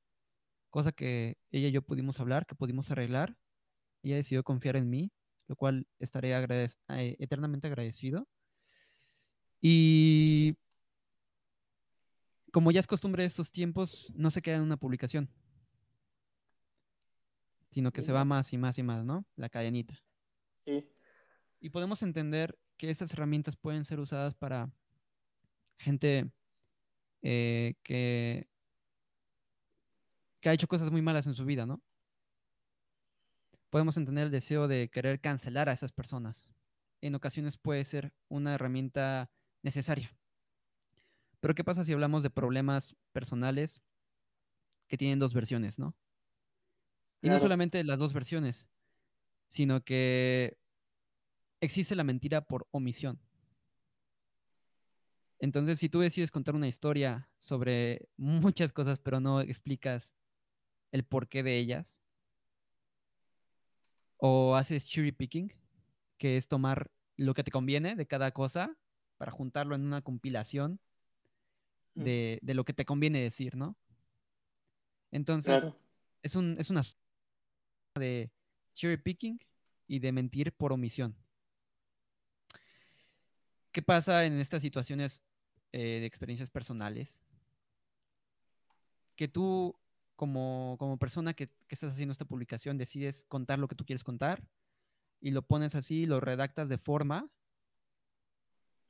[0.69, 3.37] Cosa que ella y yo pudimos hablar, que pudimos arreglar
[4.07, 5.11] ella decidió confiar en mí,
[5.47, 8.27] lo cual estaré eh, eternamente agradecido.
[9.61, 10.55] Y
[12.51, 15.29] como ya es costumbre de estos tiempos, no se queda en una publicación,
[17.71, 19.25] sino que se va más y más y más, ¿no?
[19.35, 19.99] La cadenita.
[20.65, 20.87] Sí.
[21.59, 24.71] Y podemos entender que estas herramientas pueden ser usadas para
[25.77, 26.31] gente
[27.21, 28.47] eh, que,
[30.39, 31.81] que ha hecho cosas muy malas en su vida, ¿no?
[33.69, 36.53] Podemos entender el deseo de querer cancelar a esas personas.
[37.01, 39.29] En ocasiones puede ser una herramienta
[39.61, 40.15] necesaria.
[41.39, 43.81] Pero ¿qué pasa si hablamos de problemas personales
[44.87, 45.95] que tienen dos versiones, ¿no?
[47.21, 48.67] Y no solamente las dos versiones,
[49.49, 50.57] sino que
[51.61, 53.19] existe la mentira por omisión.
[55.39, 60.15] Entonces, si tú decides contar una historia sobre muchas cosas, pero no explicas
[60.91, 62.01] el porqué de ellas,
[64.17, 65.53] o haces cherry picking,
[66.17, 68.75] que es tomar lo que te conviene de cada cosa
[69.17, 70.79] para juntarlo en una compilación
[71.95, 73.75] de, lo que te conviene decir, ¿no?
[75.11, 75.63] Entonces,
[76.21, 76.83] es, un, es una
[77.95, 78.31] de
[78.73, 79.39] cherry picking
[79.87, 81.15] y de mentir por omisión.
[83.71, 85.21] ¿Qué pasa en estas situaciones
[85.71, 87.23] eh, de experiencias personales?
[89.15, 89.75] Que tú,
[90.17, 94.43] como, persona que, que, estás haciendo esta publicación, decides contar lo que tú quieres contar
[95.21, 97.29] y lo pones así, lo redactas de forma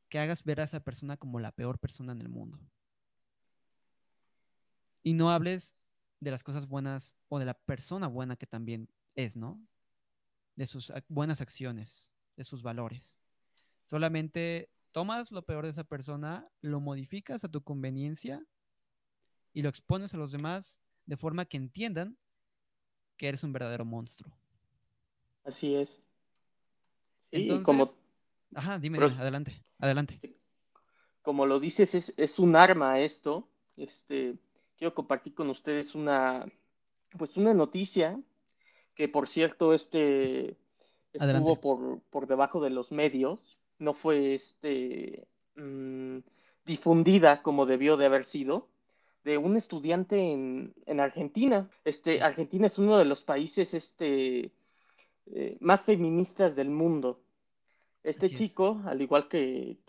[0.09, 2.59] que hagas ver a esa persona como la peor persona en el mundo.
[5.03, 5.75] Y no hables
[6.21, 9.61] de las cosas buenas o de la persona buena que también es, ¿no?
[10.55, 13.19] De sus buenas acciones, de sus valores.
[13.85, 18.43] Solamente tomas lo peor de esa persona, lo modificas a tu conveniencia
[19.53, 22.15] y lo expones a los demás de forma que entiendan
[23.17, 24.31] que eres un verdadero monstruo.
[25.43, 26.01] Así es.
[27.31, 27.89] Entonces, como...
[28.53, 30.13] Ajá, dime, adelante, adelante.
[30.13, 30.37] Este,
[31.21, 33.49] como lo dices, es, es, un arma esto.
[33.75, 34.35] Este,
[34.77, 36.45] quiero compartir con ustedes una,
[37.17, 38.19] pues una noticia
[38.95, 40.57] que por cierto este
[41.13, 46.19] estuvo por, por, debajo de los medios, no fue este mm,
[46.65, 48.67] difundida como debió de haber sido,
[49.23, 51.69] de un estudiante en, en Argentina.
[51.83, 54.51] Este, Argentina es uno de los países este,
[55.33, 57.21] eh, más feministas del mundo.
[58.03, 59.79] Este chico, al igual que,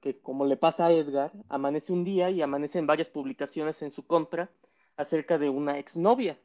[0.00, 3.90] que, como le pasa a Edgar, amanece un día y amanece en varias publicaciones en
[3.90, 4.50] su contra
[4.96, 6.38] acerca de una exnovia,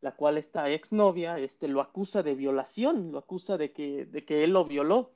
[0.00, 4.44] la cual esta exnovia este, lo acusa de violación, lo acusa de que, de que
[4.44, 5.10] él lo violó.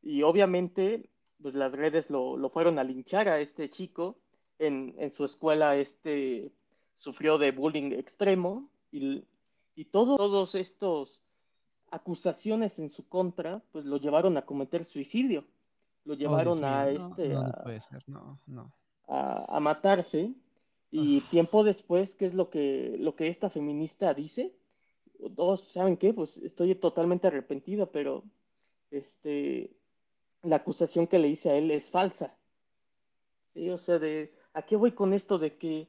[0.00, 1.10] Y obviamente
[1.42, 4.19] pues, las redes lo, lo fueron a linchar a este chico.
[4.60, 6.52] En, en, su escuela este,
[6.96, 9.24] sufrió de bullying extremo y,
[9.74, 11.20] y todos estos
[11.90, 15.44] acusaciones en su contra, pues lo llevaron a cometer suicidio.
[16.04, 17.34] Lo llevaron a este
[19.08, 20.32] a, matarse.
[20.92, 24.52] Y tiempo después, ¿qué es lo que, lo que esta feminista dice?
[25.18, 26.12] Dos, ¿saben qué?
[26.12, 28.24] Pues estoy totalmente arrepentida, pero
[28.90, 29.70] este
[30.42, 32.34] la acusación que le hice a él es falsa.
[33.52, 35.88] Sí, o sea, de ¿a qué voy con esto de que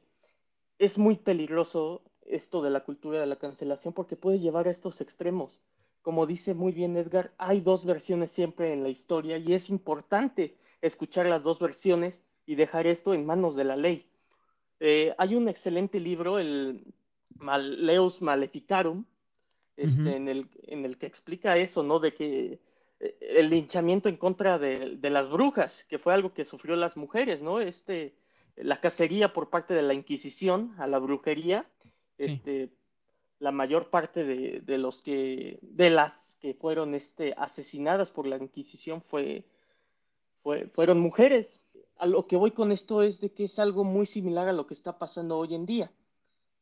[0.78, 5.00] es muy peligroso esto de la cultura de la cancelación porque puede llevar a estos
[5.00, 5.60] extremos?
[6.02, 10.56] como dice muy bien Edgar, hay dos versiones siempre en la historia y es importante
[10.80, 14.06] escuchar las dos versiones y dejar esto en manos de la ley.
[14.80, 16.92] Eh, hay un excelente libro, el
[17.36, 19.04] Maleus Maleficarum,
[19.76, 22.00] este, en, el, en el que explica eso, ¿no?
[22.00, 22.58] De que
[22.98, 27.40] eh, el linchamiento en contra de, las brujas, que fue algo que sufrió las mujeres,
[27.40, 27.60] ¿no?
[27.60, 28.12] Este,
[28.56, 31.66] la cacería por parte de la Inquisición a la brujería,
[32.18, 32.70] este,
[33.38, 39.02] la mayor parte de, los que, de las que fueron este, asesinadas por la Inquisición
[39.02, 39.44] fue,
[40.42, 41.60] fue, fueron mujeres.
[41.96, 44.66] A lo que voy con esto es de que es algo muy similar a lo
[44.66, 45.90] que está pasando hoy en día.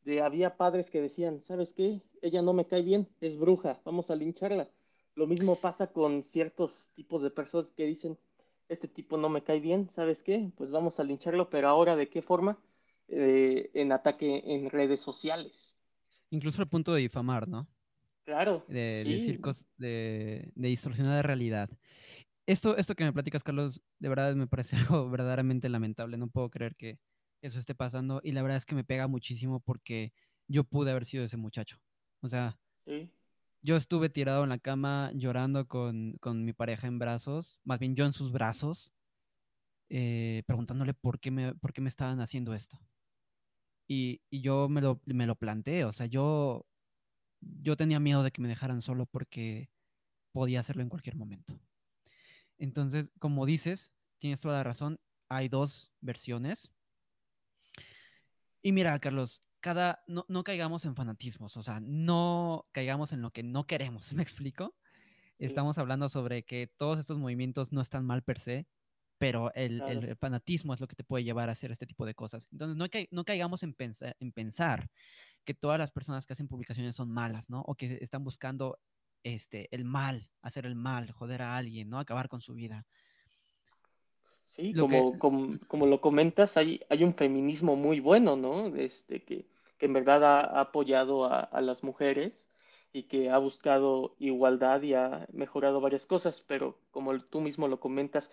[0.05, 2.01] De, había padres que decían, ¿sabes qué?
[2.21, 4.67] Ella no me cae bien, es bruja, vamos a lincharla.
[5.13, 8.17] Lo mismo pasa con ciertos tipos de personas que dicen,
[8.71, 10.51] este tipo no me cae bien, ¿sabes qué?
[10.55, 12.57] Pues vamos a lincharlo, pero ahora de qué forma?
[13.07, 15.75] Eh, en ataque en redes sociales
[16.29, 17.67] Incluso al punto de difamar, ¿no?
[18.23, 18.63] Claro.
[18.69, 21.69] De, decir cosas, de, de distorsionar la realidad.
[22.45, 26.17] Esto, esto que me platicas, Carlos, de verdad me parece algo verdaderamente lamentable.
[26.17, 26.99] No puedo creer que
[27.41, 28.21] eso esté pasando.
[28.23, 30.13] Y la verdad es que me pega muchísimo porque
[30.47, 31.77] yo pude haber sido ese muchacho.
[32.21, 32.57] O sea,
[33.61, 38.05] yo estuve tirado en la cama llorando con, mi pareja en brazos, más bien yo
[38.05, 38.91] en sus brazos,
[39.89, 42.79] eh, preguntándole por qué, me, por qué me estaban haciendo esto.
[43.87, 46.65] Y, yo me lo, me lo planteé, o sea, yo,
[47.41, 49.69] yo tenía miedo de que me dejaran solo porque
[50.31, 51.59] podía hacerlo en cualquier momento.
[52.57, 54.99] Entonces, como dices, tienes toda la razón,
[55.29, 56.71] hay dos versiones.
[58.61, 63.31] Y mira, Carlos, cada, no, no caigamos en fanatismos, o sea, no caigamos en lo
[63.31, 64.75] que no queremos, ¿me explico?
[65.39, 68.67] Estamos hablando sobre que todos estos movimientos no están mal per se,
[69.17, 72.13] pero el, el, fanatismo es lo que te puede llevar a hacer este tipo de
[72.13, 72.47] cosas.
[72.51, 73.75] Entonces, no, no caigamos en,
[74.19, 74.89] en pensar
[75.43, 77.61] que todas las personas que hacen publicaciones son malas, ¿no?
[77.61, 78.79] O que están buscando
[79.23, 81.99] este, el mal, hacer el mal, joder a alguien, ¿no?
[81.99, 82.85] Acabar con su vida.
[84.51, 88.75] Sí, como, como, lo comentas, hay, hay un feminismo muy bueno, ¿no?
[88.75, 89.45] Este, que,
[89.77, 92.49] que en verdad ha, apoyado a, a, las mujeres
[92.91, 97.79] y que ha buscado igualdad y ha mejorado varias cosas, pero como tú mismo lo
[97.79, 98.29] comentas,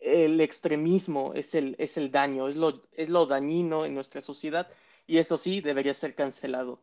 [0.00, 4.68] el extremismo es el, es el daño, es lo, es lo dañino en nuestra sociedad
[5.06, 6.82] y eso sí debería ser cancelado.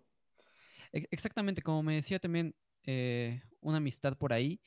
[0.93, 4.61] Exactamente, como me decía también eh, una amistad por ahí,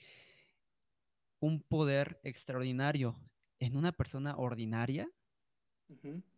[1.38, 3.16] un poder extraordinario
[3.60, 5.08] en una persona ordinaria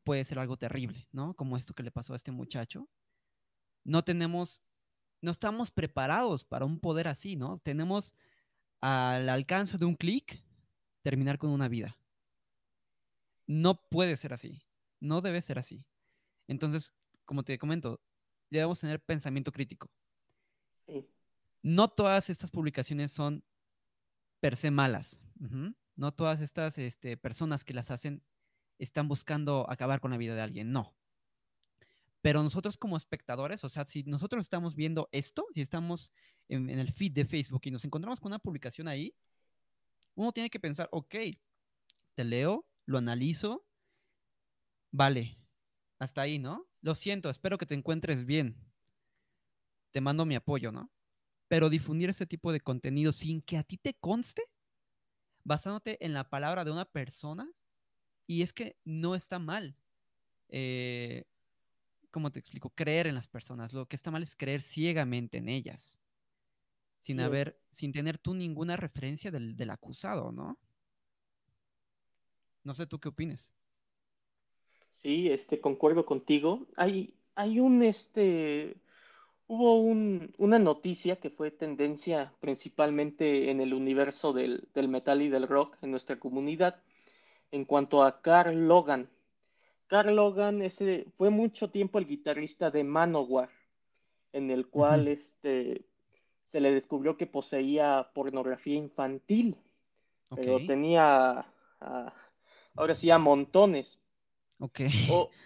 [0.04, 1.34] puede ser algo terrible, ¿no?
[1.34, 2.88] Como esto que le pasó a este muchacho.
[3.84, 4.62] No tenemos,
[5.20, 7.58] no estamos preparados para un poder así, ¿no?
[7.58, 8.14] Tenemos
[8.80, 10.42] al alcance de un clic
[11.02, 11.96] terminar con una vida.
[13.46, 14.62] No puede ser así,
[15.00, 15.84] no debe ser así.
[16.48, 16.92] Entonces,
[17.24, 18.00] como te comento,
[18.50, 19.90] debemos tener pensamiento crítico.
[21.62, 23.44] No todas estas publicaciones son
[24.40, 25.20] per se malas.
[25.96, 28.22] No todas estas este, personas que las hacen
[28.78, 30.72] están buscando acabar con la vida de alguien.
[30.72, 30.94] No.
[32.20, 36.12] Pero nosotros como espectadores, o sea, si nosotros estamos viendo esto, si estamos
[36.48, 39.14] en, en el feed de Facebook y nos encontramos con una publicación ahí,
[40.14, 41.14] uno tiene que pensar, ok,
[42.14, 43.64] te leo, lo analizo,
[44.90, 45.38] vale,
[45.98, 46.66] hasta ahí, ¿no?
[46.80, 48.56] Lo siento, espero que te encuentres bien.
[49.92, 50.90] Te mando mi apoyo, ¿no?
[51.48, 54.42] Pero difundir ese tipo de contenido sin que a ti te conste,
[55.44, 57.50] basándote en la palabra de una persona,
[58.26, 59.76] y es que no está mal.
[60.48, 61.24] Eh,
[62.10, 62.70] ¿Cómo te explico?
[62.70, 63.72] Creer en las personas.
[63.72, 65.98] Lo que está mal es creer ciegamente en ellas.
[67.00, 70.58] Sin haber, sin tener tú ninguna referencia del, del acusado, ¿no?
[72.62, 73.50] No sé tú qué opines.
[74.96, 76.68] Sí, este, concuerdo contigo.
[76.76, 78.76] Hay, hay un, este,
[79.52, 85.28] hubo un, una noticia que fue tendencia principalmente en el universo del, del, metal y
[85.28, 86.76] del rock en nuestra comunidad
[87.50, 89.10] en cuanto a Carl Logan.
[89.88, 93.50] Carl Logan ese, fue mucho tiempo el guitarrista de Manowar,
[94.32, 95.84] en el cual este,
[96.46, 99.58] se le descubrió que poseía pornografía infantil,
[100.34, 101.44] pero tenía,
[101.82, 102.14] ah,
[102.74, 103.98] ahora sí, a montones.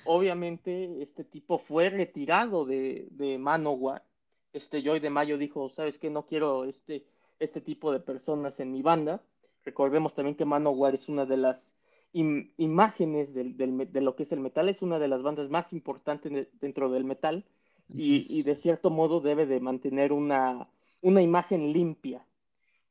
[0.04, 4.04] Obviamente, este tipo fue retirado de, de Manowar.
[4.52, 6.10] Este Joy de Mayo dijo, ¿sabes qué?
[6.10, 7.04] No quiero este,
[7.38, 9.22] este tipo de personas en mi banda.
[9.64, 11.74] Recordemos también que Manowar es una de las
[12.12, 16.90] imágenes de lo que es el metal, es una de las bandas más importantes dentro
[16.90, 17.44] del metal
[17.92, 20.68] y, de cierto modo debe de mantener una,
[21.02, 22.24] una imagen limpia.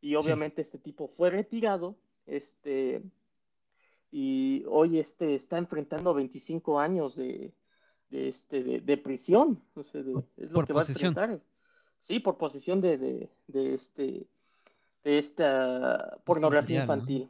[0.02, 1.96] Y obviamente este tipo fue retirado,
[2.28, 3.02] este,
[4.12, 7.54] y hoy este está enfrentando 25 años de,
[8.10, 9.62] de este de, prisión
[10.38, 11.40] es lo que va a enfrentar.
[12.00, 12.98] Sí por posesión de,
[13.48, 14.28] de, este
[15.04, 17.30] de esta pornografía infantil.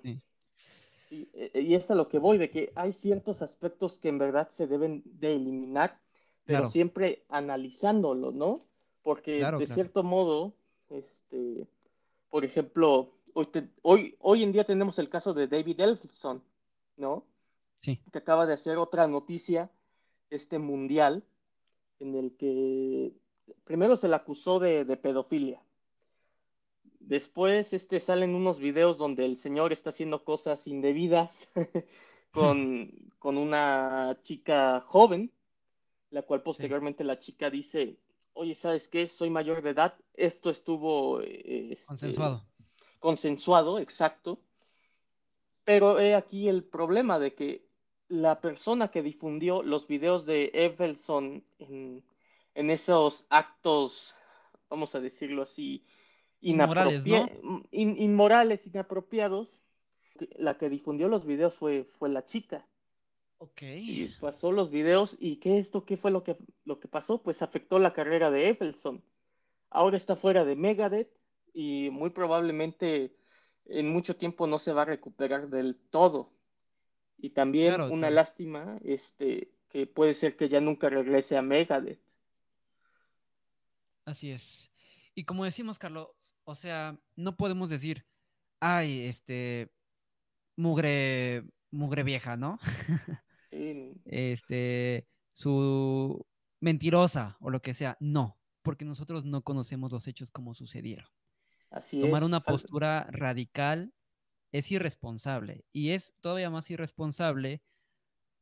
[1.12, 4.50] E, y, es a lo que voy de que hay ciertos aspectos que en verdad
[4.50, 6.00] se deben de eliminar
[6.46, 8.60] pero siempre analizándolo no
[9.02, 10.54] porque de cierto modo
[10.90, 11.68] este
[12.30, 13.48] por ejemplo hoy,
[13.84, 16.44] hoy hoy en día tenemos el caso de David Elfson
[16.98, 17.26] ¿no?
[17.76, 18.00] Sí.
[18.12, 19.72] Que acaba de hacer otra noticia,
[20.30, 21.24] este mundial,
[22.00, 23.14] en el que
[23.64, 25.62] primero se le acusó de, pedofilia.
[27.00, 31.50] Después este, salen unos videos donde el señor está haciendo cosas indebidas
[32.32, 35.32] con, con, una chica joven,
[36.10, 38.00] la cual posteriormente la chica dice,
[38.34, 39.08] oye, ¿sabes qué?
[39.08, 41.22] Soy mayor de edad, esto estuvo...
[41.22, 42.46] Este, consensuado.
[43.00, 44.40] Consensuado, exacto.
[45.66, 47.66] Pero he aquí el problema de que
[48.08, 52.04] la persona que difundió los videos de Evelson en,
[52.54, 54.16] esos actos,
[54.70, 55.84] vamos a decirlo así,
[56.42, 57.04] inmorales,
[57.72, 59.64] inmorales, inapropiados,
[60.38, 62.66] la que difundió los videos fue, fue la chica.
[63.40, 63.62] Ok.
[63.64, 65.84] Y pasó los videos y ¿qué esto?
[65.84, 67.22] ¿Qué fue lo que, lo que pasó?
[67.22, 69.04] Pues afectó la carrera de Evelson.
[69.70, 71.12] Ahora está fuera de Megadeth
[71.54, 73.14] y muy probablemente
[73.66, 76.32] en mucho tiempo no se va a recuperar del todo.
[77.18, 82.00] Y también una lástima, este, que puede ser que ya nunca regrese a Megadeth.
[84.06, 84.72] Así es.
[85.16, 86.10] Y como decimos, Carlos,
[86.44, 88.06] o sea, no podemos decir,
[88.60, 89.72] ay, este,
[90.56, 92.60] mugre, mugre vieja, ¿no?
[94.04, 96.26] Este, su
[96.60, 97.96] mentirosa o lo que sea.
[98.02, 101.08] No, porque nosotros no conocemos los hechos como sucedieron.
[101.76, 103.94] Así Tomar es, una postura radical
[104.54, 107.62] es irresponsable y es todavía más irresponsable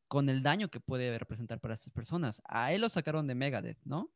[0.06, 2.40] con el daño que puede representar para estas personas.
[2.44, 4.12] A él lo sacaron de Megadeth, ¿no?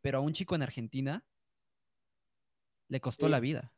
[0.00, 1.24] Pero a un chico en Argentina
[2.88, 3.72] le costó la vida.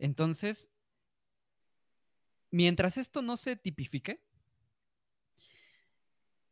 [0.00, 0.68] Entonces,
[2.50, 4.20] mientras esto no se tipifique,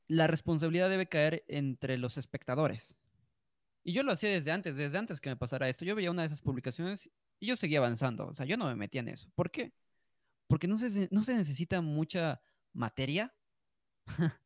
[0.06, 2.96] la responsabilidad debe caer entre los espectadores.
[3.84, 5.84] Y yo lo hacía desde antes, desde antes que me pasara esto.
[5.84, 7.10] Yo veía una de esas publicaciones
[7.40, 8.26] y yo seguía avanzando.
[8.28, 9.30] O sea, yo no me metía en eso.
[9.34, 9.72] ¿Por qué?
[10.46, 12.40] Porque no se, no se necesita mucha
[12.72, 13.34] materia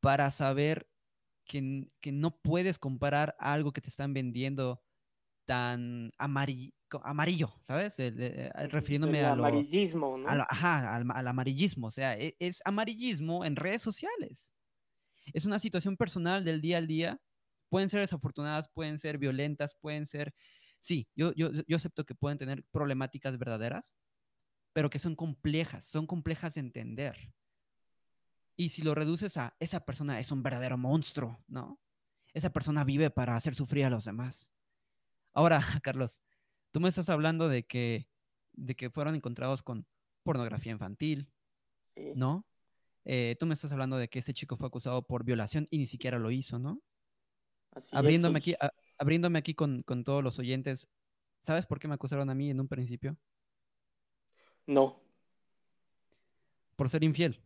[0.00, 0.88] para saber
[1.44, 4.82] que, que no puedes comparar algo que te están vendiendo
[5.46, 7.98] tan amari- co- amarillo, ¿sabes?
[7.98, 10.34] El- refiriéndome El a lo, amarillismo, a ¿no?
[10.36, 14.52] lo- ajá, al, al amarillismo, o sea, e- es amarillismo en redes sociales.
[15.32, 17.20] Es una situación personal del día al día.
[17.68, 20.34] Pueden ser desafortunadas, pueden ser violentas, pueden ser,
[20.80, 23.96] sí, yo, yo, yo acepto que pueden tener problemáticas verdaderas,
[24.72, 27.32] pero que son complejas, son complejas de entender.
[28.56, 31.78] Y si lo reduces a esa persona es un verdadero monstruo, ¿no?
[32.34, 34.52] Esa persona vive para hacer sufrir a los demás.
[35.32, 36.20] Ahora, Carlos,
[36.72, 38.08] tú me estás hablando de que,
[38.52, 39.86] de que fueron encontrados con
[40.22, 41.30] pornografía infantil,
[41.94, 42.46] Sí, ¿no?
[43.04, 45.86] Eh, tú me estás hablando de que este chico fue acusado por violación y ni
[45.86, 46.82] siquiera lo hizo, ¿no?
[47.78, 47.94] Así es.
[47.98, 50.88] Abriéndome aquí, a- abriéndome aquí con, con todos los oyentes,
[51.42, 53.16] ¿sabes por qué me acusaron a mí en un principio?
[54.66, 55.00] No,
[56.76, 57.40] Por ser infiel.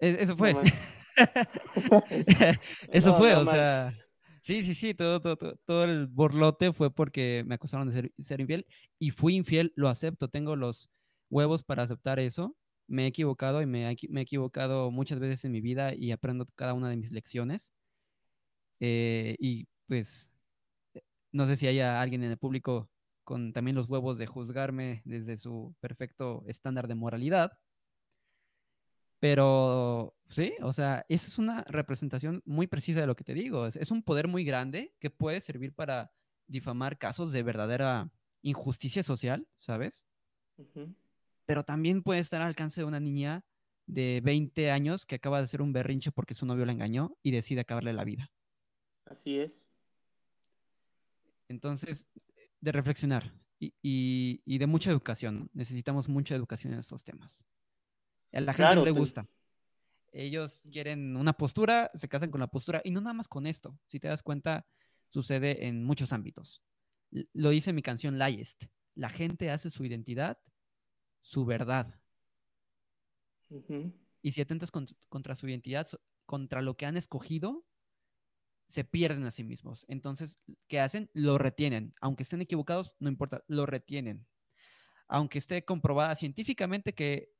[0.00, 0.54] E- Eso fue.
[2.92, 3.94] Eso No, fue, no o sea,
[4.42, 8.12] sí, sí, sí, todo, todo, todo, todo el borlote fue porque me acusaron de ser,
[8.18, 8.66] ser infiel
[8.98, 10.90] y fui infiel, lo acepto, tengo los
[11.30, 12.56] huevos para aceptar eso.
[12.88, 16.46] Me he equivocado y me, me he equivocado muchas veces en mi vida y aprendo
[16.54, 17.72] cada una de mis lecciones.
[18.80, 20.30] Eh, y pues,
[21.32, 22.90] no sé si haya alguien en el público
[23.24, 27.58] con también los huevos de juzgarme desde su perfecto estándar de moralidad.
[29.18, 33.66] Pero sí, o sea, esa es una representación muy precisa de lo que te digo.
[33.66, 36.12] Es, un poder muy grande que puede servir para
[36.46, 38.10] difamar casos de verdadera
[38.42, 40.06] injusticia social, ¿sabes?
[40.58, 40.94] Ujú,
[41.46, 43.44] Pero también puede estar al alcance de una niña
[43.86, 47.30] de 20 años que acaba de hacer un berrinche porque su novio la engañó y
[47.30, 48.30] decide acabarle la vida.
[49.04, 49.62] Así es.
[51.48, 52.06] Entonces,
[52.60, 55.48] de reflexionar y, y- y de mucha educación.
[55.52, 57.44] Necesitamos mucha educación en estos temas.
[58.32, 59.28] A la gente no Claro, le te- gusta.
[60.12, 63.78] Ellos quieren una postura, se casan con la postura y no nada más con esto.
[63.86, 64.66] Si te das cuenta,
[65.10, 66.62] sucede en muchos ámbitos.
[67.34, 68.64] Lo dice mi canción Liest.
[68.94, 70.38] La gente hace su identidad
[71.26, 72.00] su verdad.
[74.22, 75.88] Y si atentas cont- contra su identidad,
[76.24, 77.66] contra lo que han escogido,
[78.68, 79.84] se pierden a sí mismos.
[79.88, 81.10] Entonces, ¿qué hacen?
[81.12, 81.94] Lo retienen.
[82.00, 84.26] Aunque estén equivocados, no importa, lo retienen.
[85.08, 87.32] Aunque esté comprobada científicamente que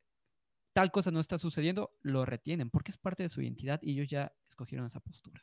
[0.72, 4.08] tal cosa no está sucediendo, lo retienen porque es parte de su identidad y ellos
[4.08, 5.42] ya escogieron esa postura.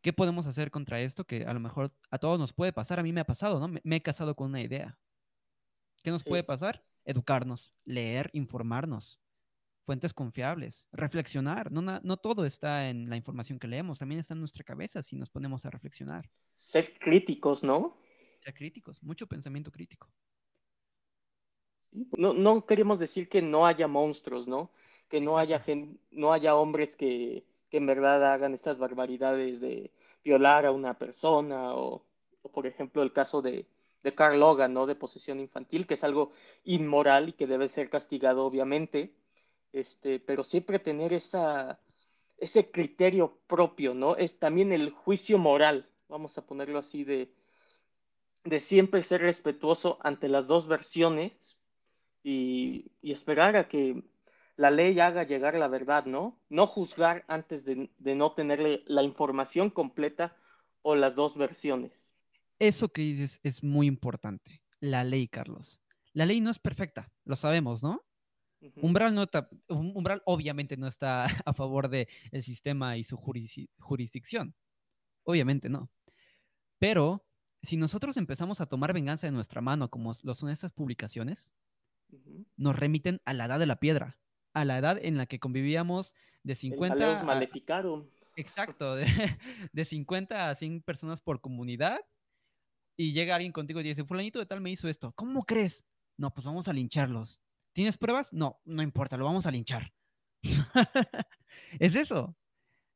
[0.00, 1.24] ¿Qué podemos hacer contra esto?
[1.24, 3.66] Que a lo mejor a todos nos puede pasar, a mí me ha pasado, ¿no?
[3.68, 4.96] Me, me he casado con una idea.
[6.02, 6.28] ¿Qué nos Sí.
[6.28, 6.84] puede pasar?
[7.06, 9.18] Educarnos, leer, informarnos,
[9.86, 11.72] fuentes confiables, reflexionar.
[11.72, 15.16] No, no todo está en la información que leemos, también está en nuestra cabeza si
[15.16, 16.28] nos ponemos a reflexionar.
[16.58, 17.96] Ser críticos, ¿no?
[18.42, 20.10] Ser críticos, mucho pensamiento crítico.
[22.16, 24.70] No, no queremos decir que no haya monstruos, ¿no?
[25.08, 29.92] Que no haya gen- no haya hombres que, que en verdad hagan estas barbaridades de
[30.24, 32.04] violar a una persona o,
[32.42, 33.66] o, por ejemplo el caso de,
[34.06, 34.86] de Carl Logan, ¿no?
[34.86, 36.30] De posesión infantil, que es algo
[36.62, 39.16] inmoral y que debe ser castigado obviamente,
[39.72, 41.80] este, pero siempre tener esa,
[42.38, 44.14] ese criterio propio, ¿no?
[44.14, 47.34] Es también el juicio moral, vamos a ponerlo así, de,
[48.44, 51.32] de siempre ser respetuoso ante las dos versiones
[52.22, 54.04] y, y esperar a que
[54.56, 56.38] la ley haga llegar la verdad, ¿no?
[56.48, 60.36] No juzgar antes de, de no tener la información completa
[60.82, 62.05] o las dos versiones.
[62.58, 64.62] Eso que dices es muy importante.
[64.80, 65.82] La ley, Carlos.
[66.12, 68.02] La ley no es perfecta, lo sabemos, ¿no?
[68.76, 72.08] Umbral, no está, um- Umbral obviamente no está a favor del
[72.42, 74.54] sistema y su jurisdi- jurisdicción.
[75.24, 75.90] Obviamente no.
[76.78, 77.26] Pero
[77.62, 81.52] si nosotros empezamos a tomar venganza de nuestra mano, como lo son estas publicaciones,
[82.56, 84.18] nos remiten a la edad de la piedra,
[84.54, 88.08] a la edad en la que convivíamos de El 50 Maleus a, Maleficarum.
[88.36, 89.04] exacto, de,
[89.72, 91.98] de 50 a 100 personas por comunidad
[92.96, 95.84] y llega alguien contigo y dice, fulanito de tal me hizo esto, ¿cómo crees?
[96.16, 97.40] No, pues vamos a lincharlos.
[97.72, 98.32] ¿Tienes pruebas?
[98.32, 99.92] No, no importa, lo vamos a linchar.
[101.78, 102.36] es eso.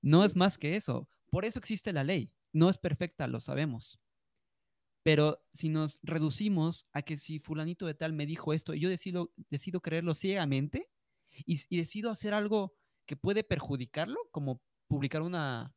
[0.02, 1.08] No es más que eso.
[1.30, 2.32] Por eso existe la ley.
[2.52, 4.00] no es perfecta, lo sabemos.
[5.02, 8.88] Pero si nos reducimos a que si fulanito de tal me dijo esto y yo
[8.88, 10.90] decido, decido creerlo ciegamente
[11.30, 12.74] y, y decido hacer algo
[13.06, 15.74] que puede perjudicarlo, como publicar una,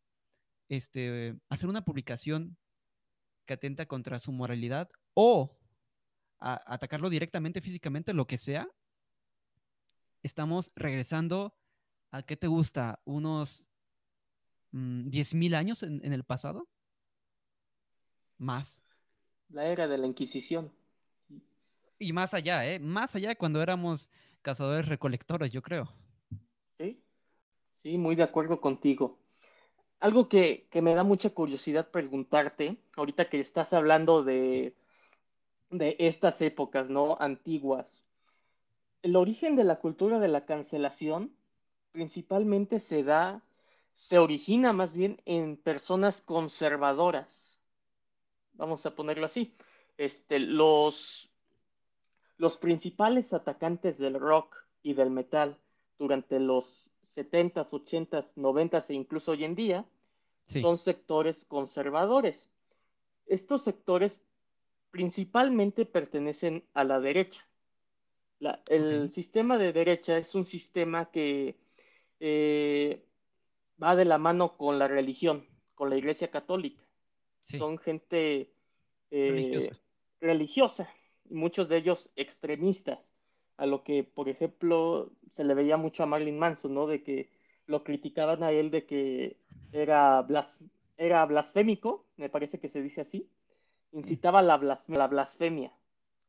[0.69, 2.57] este, hacer una publicación
[3.45, 5.57] que atenta contra su moralidad o
[6.39, 8.67] a- atacarlo directamente físicamente, lo que sea,
[10.23, 11.55] estamos regresando
[12.11, 13.65] a qué te gusta, unos
[14.71, 16.67] mm, 10.000 años en, en el pasado,
[18.37, 18.81] más.
[19.49, 20.71] La era de la Inquisición.
[21.99, 22.79] Y más allá, ¿eh?
[22.79, 24.09] Más allá de cuando éramos
[24.41, 25.93] cazadores recolectores, yo creo.
[26.77, 27.01] Sí,
[27.81, 29.19] sí, muy de acuerdo contigo.
[30.03, 34.75] Algo que, que me da mucha curiosidad preguntarte, ahorita que estás hablando de,
[35.69, 37.15] de estas épocas, ¿no?
[37.21, 38.03] Antiguas.
[39.01, 41.33] El origen de la cultura de la cancelación
[41.93, 43.43] principalmente se da,
[43.95, 47.57] se origina más bien en personas conservadoras.
[48.55, 49.55] Vamos a ponerlo así.
[49.97, 51.31] Este, los,
[52.35, 55.57] los principales atacantes del rock y del metal
[55.97, 59.85] durante los 70s, 80s, 90s e incluso hoy en día
[60.47, 62.49] Sí, son sectores conservadores.
[63.27, 64.23] Estos sectores
[64.91, 67.41] principalmente pertenecen a la derecha.
[68.39, 71.57] La- el sistema de derecha es un sistema que
[72.19, 73.05] eh,
[73.81, 76.83] va de la mano con la religión, con la Iglesia Católica.
[77.43, 78.53] sí, Son gente
[79.11, 79.79] eh, religiosa.
[80.21, 80.89] religiosa,
[81.25, 82.99] muchos de ellos extremistas,
[83.57, 86.87] a lo que, por ejemplo, se le veía mucho a Marilyn Manson, ¿no?
[86.87, 87.29] De que
[87.67, 89.37] lo criticaban a él de que
[89.73, 90.57] era, blas-
[90.97, 93.29] era blasfémico, me parece que se dice así,
[93.91, 95.71] incitaba la, blas- la blasfemia,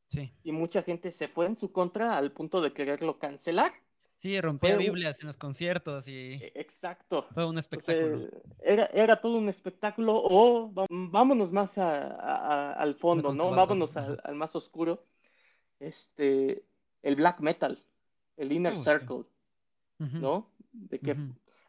[0.08, 3.72] Sí, y mucha gente se fue en su contra al punto de quererlo cancelar.
[4.16, 7.26] sí, rompía Fue Biblias en los conciertos y e- Exacto.
[7.34, 8.28] todo un O sea, espectáculo.
[8.62, 13.50] era, era todo un espectáculo o va- vámonos más a- a- a- al fondo, ¿no?
[13.50, 15.04] Vámonos al, al más oscuro.
[15.80, 16.64] Este,
[17.02, 17.82] el black metal,
[18.36, 18.82] el inner sí.
[18.84, 19.24] circle,
[19.98, 20.50] ¿no?
[20.72, 21.16] De que.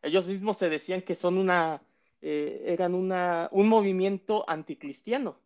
[0.06, 1.82] Ellos mismos se decían que son una,
[2.22, 5.38] eh, eran una, un movimiento anticristiano.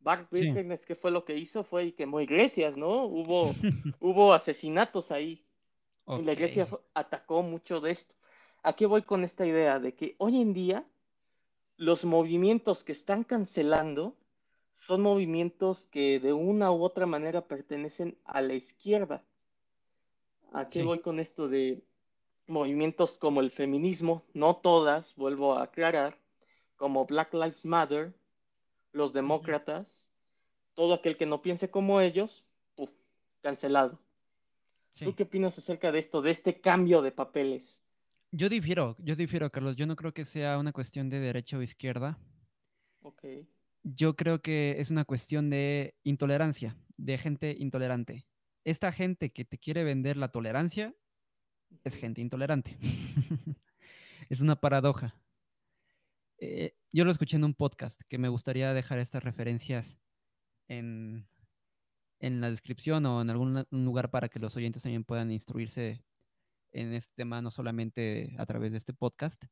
[0.00, 0.40] Bart Sí.
[0.42, 1.64] Birkenes, ¿qué fue lo que hizo?
[1.64, 3.04] Fue y quemó iglesias, ¿no?
[3.06, 3.52] Hubo,
[4.00, 5.44] hubo asesinatos ahí.
[6.08, 8.14] Y la iglesia atacó mucho de esto.
[8.62, 9.78] ¿A qué voy con esta idea?
[9.78, 10.84] De que hoy en día
[11.76, 14.16] los movimientos que están cancelando
[14.78, 19.24] son movimientos que de una u otra manera pertenecen a la izquierda.
[20.52, 21.82] ¿A qué sí, voy con esto de
[22.46, 24.24] movimientos como el feminismo?
[24.34, 26.18] No todas, vuelvo a aclarar,
[26.76, 28.14] como Black Lives Matter,
[28.92, 30.08] los demócratas,
[30.74, 32.90] todo aquel que no piense como ellos, ¡puf!
[33.42, 33.98] cancelado.
[35.02, 37.78] ¿Tú qué opinas acerca de esto, de este cambio de papeles?
[38.30, 39.76] Yo difiero, yo difiero, Carlos.
[39.76, 42.18] Yo no creo que sea una cuestión de derecha o izquierda.
[43.02, 43.24] Ok,
[43.84, 48.26] Yo creo que es una cuestión de intolerancia, de gente intolerante.
[48.64, 50.94] Esta gente que te quiere vender la tolerancia
[51.84, 52.76] es gente intolerante.
[54.28, 55.14] Es una paradoja.
[56.38, 59.98] Eh, yo lo escuché en un podcast que me gustaría dejar estas referencias
[60.68, 61.28] en,
[62.18, 66.02] en la descripción o en algún lugar para que los oyentes también puedan instruirse
[66.72, 69.44] en este tema, no solamente a través de este podcast.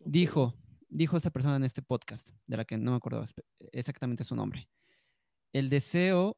[0.00, 0.54] Dijo,
[0.88, 3.24] dijo esta persona en este podcast, de la que no me acuerdo
[3.70, 4.68] exactamente su nombre,
[5.52, 6.36] el deseo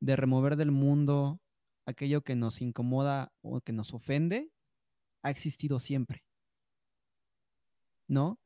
[0.00, 1.40] de remover del mundo
[1.86, 4.50] aquello que nos incomoda o que nos ofende
[5.22, 6.24] ha existido siempre,
[8.08, 8.38] ¿no?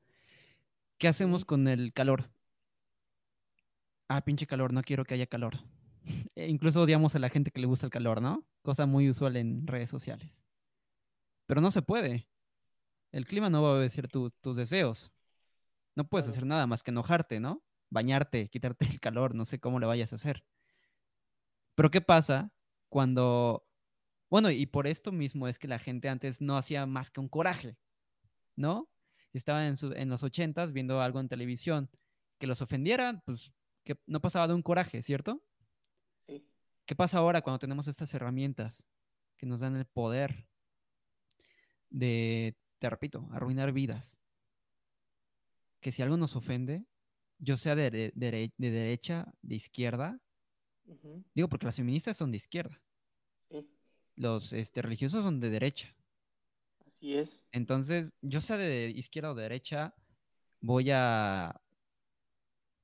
[0.98, 2.30] ¿Qué hacemos con el calor?
[4.08, 5.54] Ah, pinche calor, no quiero que haya calor.
[6.36, 8.46] E incluso odiamos a la gente que le gusta el calor, ¿no?
[8.62, 10.30] Cosa muy usual en redes sociales.
[11.46, 12.28] Pero no se puede.
[13.12, 15.12] El clima no va a obedecer tu- tus deseos.
[15.96, 17.62] No puedes hacer nada más que enojarte, ¿no?
[17.90, 20.44] Bañarte, quitarte el calor, no sé cómo le vayas a hacer.
[21.74, 22.50] Pero ¿qué pasa
[22.88, 23.66] cuando...
[24.28, 27.28] Bueno, y por esto mismo es que la gente antes no hacía más que un
[27.28, 27.76] coraje,
[28.56, 28.88] ¿no?
[29.32, 31.90] Estaban en, su- en los ochentas viendo algo en televisión
[32.38, 33.52] que los ofendiera, pues
[33.84, 35.42] que no pasaba de un coraje, ¿cierto?
[36.26, 36.44] Sí,
[36.86, 38.88] ¿Qué pasa ahora cuando tenemos estas herramientas
[39.36, 40.48] que nos dan el poder
[41.90, 44.18] de, te repito, arruinar vidas?
[45.80, 46.84] Que si algo nos ofende,
[47.38, 50.20] yo sea de, de- de- de derecha, de izquierda,
[51.34, 52.80] digo porque las feministas son de izquierda,
[53.50, 53.66] sí,
[54.16, 55.94] los este, religiosos son de derecha.
[56.86, 57.44] así es.
[57.52, 59.94] Entonces, yo sea de izquierda o de derecha,
[60.60, 61.60] voy a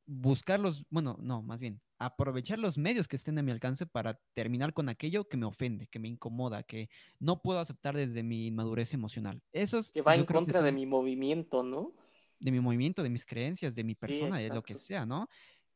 [0.06, 4.20] buscar los, bueno, no, más bien, aprovechar los medios que estén a mi alcance para
[4.34, 8.48] terminar con aquello que me ofende, que me incomoda, que no puedo aceptar desde mi
[8.48, 9.40] inmadurez emocional.
[9.52, 11.94] Esos, Que va en contra de mi movimiento, ¿no?
[12.42, 15.28] de mi movimiento, de mis creencias, de mi persona, de lo que sea, ¿no?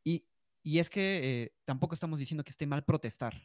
[0.05, 0.25] Y,
[0.67, 3.41] y es que eh, tampoco estamos diciendo que esté mal protestar.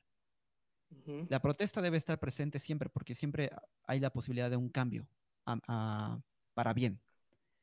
[1.30, 3.52] La protesta debe estar presente siempre porque siempre
[3.86, 5.08] hay la posibilidad de un cambio
[5.46, 7.00] para bien.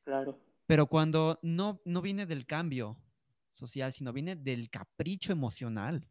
[0.05, 0.39] Claro.
[0.65, 2.95] Pero cuando no, no viene del cambio
[3.53, 6.07] social, sino viene del capricho emocional,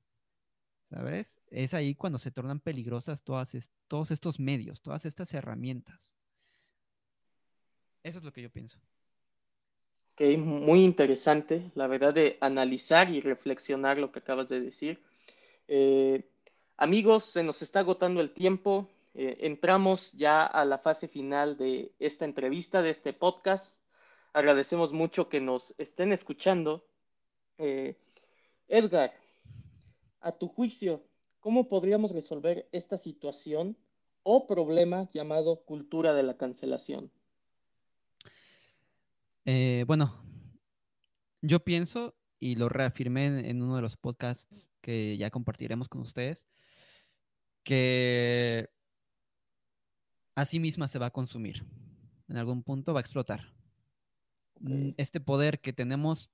[0.91, 1.41] ¿sabes?
[1.47, 3.57] Es ahí cuando se tornan peligrosas todas
[3.89, 6.15] todos estos medios, todas estas herramientas.
[8.03, 8.79] Eso es lo que yo pienso.
[10.19, 15.01] Que es muy interesante, la verdad, de analizar y reflexionar lo que acabas de decir.
[15.69, 16.29] Eh,
[16.77, 18.89] amigos, se nos está agotando el tiempo.
[19.15, 23.81] Eh, entramos ya a la fase final de esta entrevista, de este podcast.
[24.33, 26.85] Agradecemos mucho que nos estén escuchando.
[27.59, 27.95] Eh,
[28.67, 29.15] Edgar,
[30.21, 31.01] a tu juicio,
[31.39, 33.77] ¿cómo podríamos resolver esta situación
[34.25, 37.13] o problema llamado cultura de la cancelación?
[39.51, 40.15] Eh, bueno,
[41.41, 46.51] yo pienso, y lo reafirmé en, uno de los podcasts que ya compartiremos con ustedes,
[47.63, 48.69] que
[50.35, 51.65] a sí misma se va a consumir.
[52.29, 53.55] En algún punto va a explotar.
[54.61, 56.31] Mm, este poder que tenemos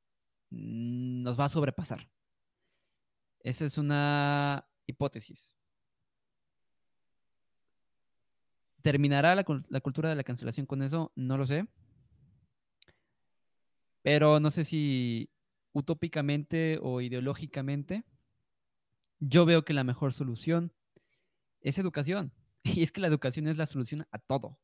[0.50, 2.10] mm, nos va a sobrepasar.
[3.44, 5.54] Esa es una hipótesis.
[8.82, 11.12] ¿Terminará la, la cultura de la cancelación con eso?
[11.14, 11.68] No lo sé.
[14.04, 15.30] Pero no sé si
[15.72, 18.04] utópicamente o ideológicamente,
[19.18, 20.74] yo veo que la mejor solución
[21.62, 22.32] es educación.
[22.66, 24.58] Y es que la educación es la solución a todo.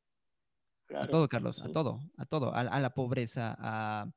[0.95, 4.11] a todo, Carlos, a todo, a todo, a, la pobreza, a,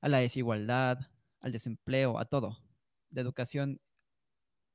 [0.00, 1.10] la desigualdad,
[1.40, 2.58] al desempleo, a todo.
[3.10, 3.80] La educación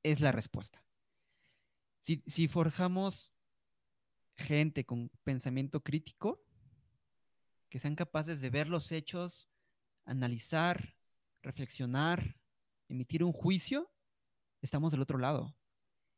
[0.04, 0.84] es la respuesta.
[2.00, 3.32] Si, si forjamos
[4.36, 6.44] gente con pensamiento crítico,
[7.68, 9.49] que sean capaces de ver los hechos
[10.10, 10.94] analizar,
[11.42, 12.36] reflexionar,
[12.88, 13.90] emitir un juicio,
[14.60, 15.54] estamos del otro lado.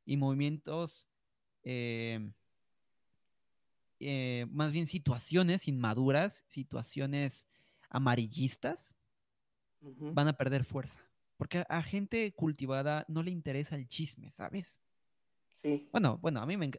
[0.05, 1.09] Y movimientos,
[1.63, 2.33] eh,
[4.01, 7.47] eh, más bien situaciones inmaduras, situaciones
[7.89, 8.97] amarillistas,
[9.81, 11.01] van a perder fuerza.
[11.37, 14.81] Porque a gente cultivada no le interesa el chisme, ¿sabes?
[15.53, 15.89] Sí.
[15.93, 16.71] Bueno, bueno, a mí me,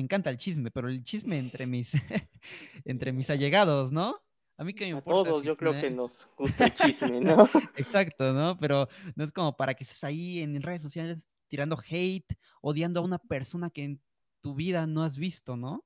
[0.00, 1.92] encanta el chisme, pero el chisme entre mis,
[2.84, 4.25] entre mis allegados, ¿no?
[4.58, 5.30] A mí que me importa.
[5.30, 7.44] todos yo creo que nos gusta el chisme, ¿no?
[7.76, 8.56] Exacto, ¿no?
[8.58, 11.18] Pero no es como para que estés ahí en redes sociales
[11.48, 14.02] tirando hate, odiando a una persona que en
[14.40, 15.84] tu vida no has visto, ¿no?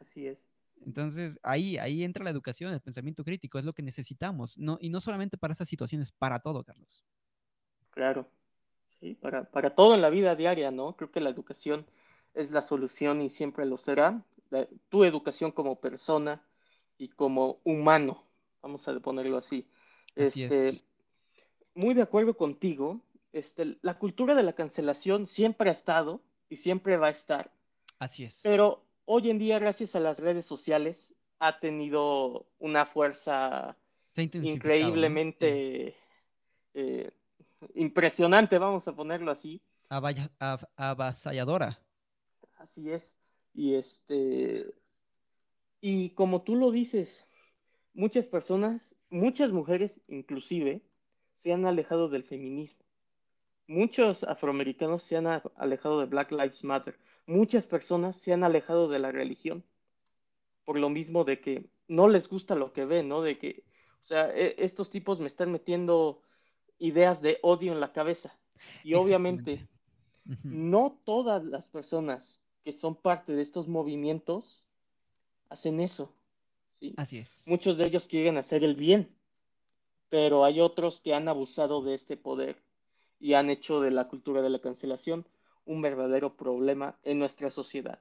[0.00, 0.46] Así es.
[0.84, 4.58] Entonces, ahí, ahí entra la educación, el pensamiento crítico, es lo que necesitamos.
[4.58, 7.04] No, y no solamente para esas situaciones, para todo, Carlos.
[7.90, 8.28] Claro,
[9.00, 10.96] sí, para, para todo en la vida diaria, ¿no?
[10.96, 11.86] Creo que la educación
[12.34, 14.22] es la solución y siempre lo será.
[14.88, 16.42] tu educación como persona,
[16.98, 18.24] y como humano,
[18.62, 19.66] vamos a ponerlo así.
[20.14, 20.82] este,
[21.74, 23.00] Muy de acuerdo contigo,
[23.32, 27.50] este, la cultura de la cancelación siempre ha estado y siempre va a estar.
[27.98, 28.40] Así es.
[28.42, 33.76] Pero hoy en día, gracias a las redes sociales, ha tenido una fuerza
[34.16, 35.96] increíblemente
[36.74, 37.10] eh,
[37.74, 39.60] impresionante, vamos a ponerlo así.
[40.76, 41.80] avasalladora.
[42.58, 43.16] Así es.
[43.52, 44.72] Y este
[45.86, 47.26] y como tú lo dices,
[47.92, 50.80] muchas personas, muchas mujeres inclusive,
[51.36, 52.82] se han alejado del feminismo.
[53.66, 56.98] Muchos afroamericanos se han alejado de Black Lives Matter.
[57.26, 59.62] Muchas personas se han alejado de la religión.
[60.64, 63.20] Por lo mismo de que no les gusta lo que ven, ¿no?
[63.20, 63.62] De que,
[64.04, 66.22] o sea, e, estos tipos me están metiendo
[66.78, 68.34] ideas de odio en la cabeza.
[68.84, 69.68] Y obviamente,
[70.44, 74.63] no todas las personas que son parte de estos movimientos
[75.54, 76.12] hacen eso.
[76.74, 76.94] ¿sí?
[76.96, 77.42] Así es.
[77.46, 79.08] Muchos de ellos quieren hacer el bien,
[80.10, 82.62] pero hay otros que han abusado de este poder
[83.18, 85.26] y han hecho de la cultura de la cancelación
[85.64, 88.00] un verdadero problema en nuestra sociedad.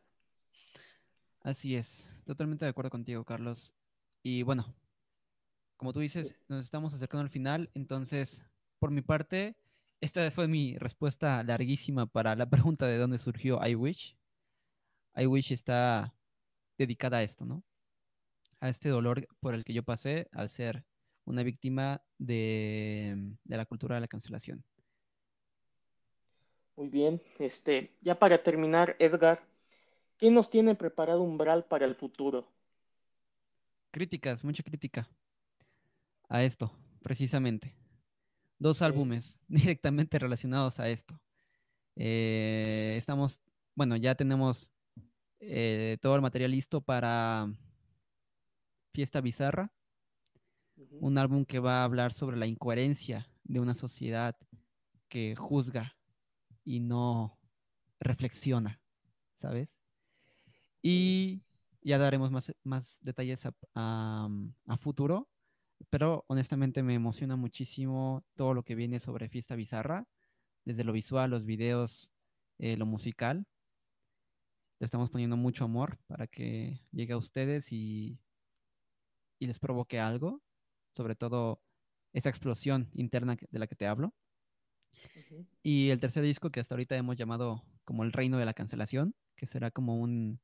[1.42, 3.74] Así es, totalmente de acuerdo contigo, Carlos.
[4.22, 4.74] Y bueno,
[5.78, 8.44] como tú dices, nos estamos acercando al final, entonces,
[8.80, 9.56] por mi parte,
[10.02, 14.18] esta fue mi respuesta larguísima para la pregunta de dónde surgió I Wish.
[15.16, 16.14] I Wish está
[16.78, 17.64] dedicada a esto, ¿no?
[18.60, 20.86] A este dolor por el que yo pasé al ser
[21.26, 24.64] una víctima de, la cultura de la cancelación.
[26.76, 29.44] Muy bien, este, ya para terminar, Edgar,
[30.18, 32.48] ¿qué nos tiene preparado Umbral para el futuro?
[33.92, 35.08] Críticas, mucha crítica
[36.30, 36.72] a esto,
[37.04, 37.76] precisamente.
[38.58, 41.20] Dos álbumes directamente relacionados a esto.
[41.96, 43.40] Eh, estamos,
[43.76, 44.73] bueno, ya tenemos
[45.46, 47.52] eh, todo el material listo para
[48.94, 49.72] Fiesta Bizarra.
[51.00, 54.36] un álbum que va a hablar sobre la incoherencia de una sociedad
[55.10, 55.96] que juzga
[56.64, 57.38] y no
[58.00, 58.82] reflexiona,
[59.40, 59.70] ¿sabes?
[60.82, 61.44] Y
[61.82, 63.44] ya daremos más, más detalles
[63.76, 64.30] a,
[64.80, 65.30] futuro,
[65.90, 70.08] pero honestamente me emociona muchísimo todo lo que viene sobre Fiesta Bizarra,
[70.66, 72.12] desde lo visual, los videos,
[72.58, 73.46] eh, lo musical.
[74.84, 78.20] Le estamos poniendo mucho amor para que llegue a ustedes y,
[79.40, 80.42] y les provoque algo,
[80.94, 81.62] sobre todo
[82.12, 84.14] esa explosión interna de la que te hablo.
[85.62, 89.16] Y el tercer disco que hasta ahorita hemos llamado como el reino de la cancelación,
[89.38, 90.42] que será como un,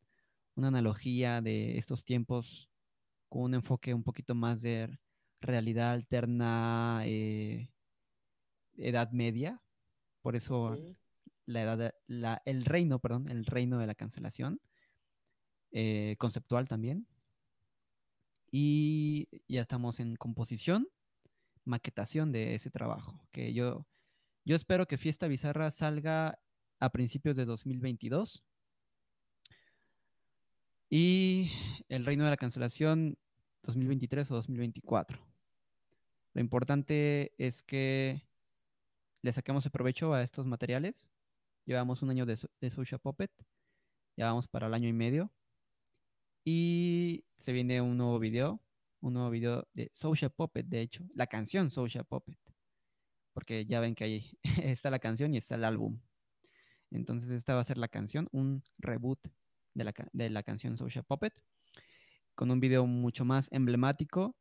[0.55, 2.69] una analogía de estos tiempos
[3.27, 4.97] con un enfoque un poquito más de
[5.41, 7.73] realidad alterna, eh,
[8.77, 9.61] edad media.
[10.21, 10.77] Por eso
[11.49, 14.61] la edad la, el reino, perdón, el reino de la cancelación.
[15.71, 17.07] Eh, conceptual también.
[18.51, 20.87] Y ya estamos en composición,
[21.65, 23.85] maquetación de ese trabajo, que yo
[24.45, 26.39] yo espero que Fiesta Bizarra salga
[26.79, 28.43] a principios de 2022.
[30.89, 31.51] Y
[31.87, 33.19] El Reino de la Cancelación
[33.61, 35.19] 2023 o 2024.
[36.33, 38.23] Lo importante es que
[39.21, 41.11] le saquemos el provecho a estos materiales.
[41.69, 43.31] Llevamos un año de, de Social Puppet.
[44.17, 45.31] Ya vamos para el año y medio.
[46.43, 48.59] Y se viene un nuevo video.
[49.01, 51.05] Un nuevo video de Social Puppet, de hecho.
[51.13, 52.39] La canción Social Puppet
[53.39, 55.97] porque ya ven que ahí está la canción y está el álbum.
[56.91, 59.19] Entonces esta va a ser la canción, un reboot
[59.73, 61.33] de la, de la canción Social Puppet,
[62.35, 64.35] con un video mucho más emblemático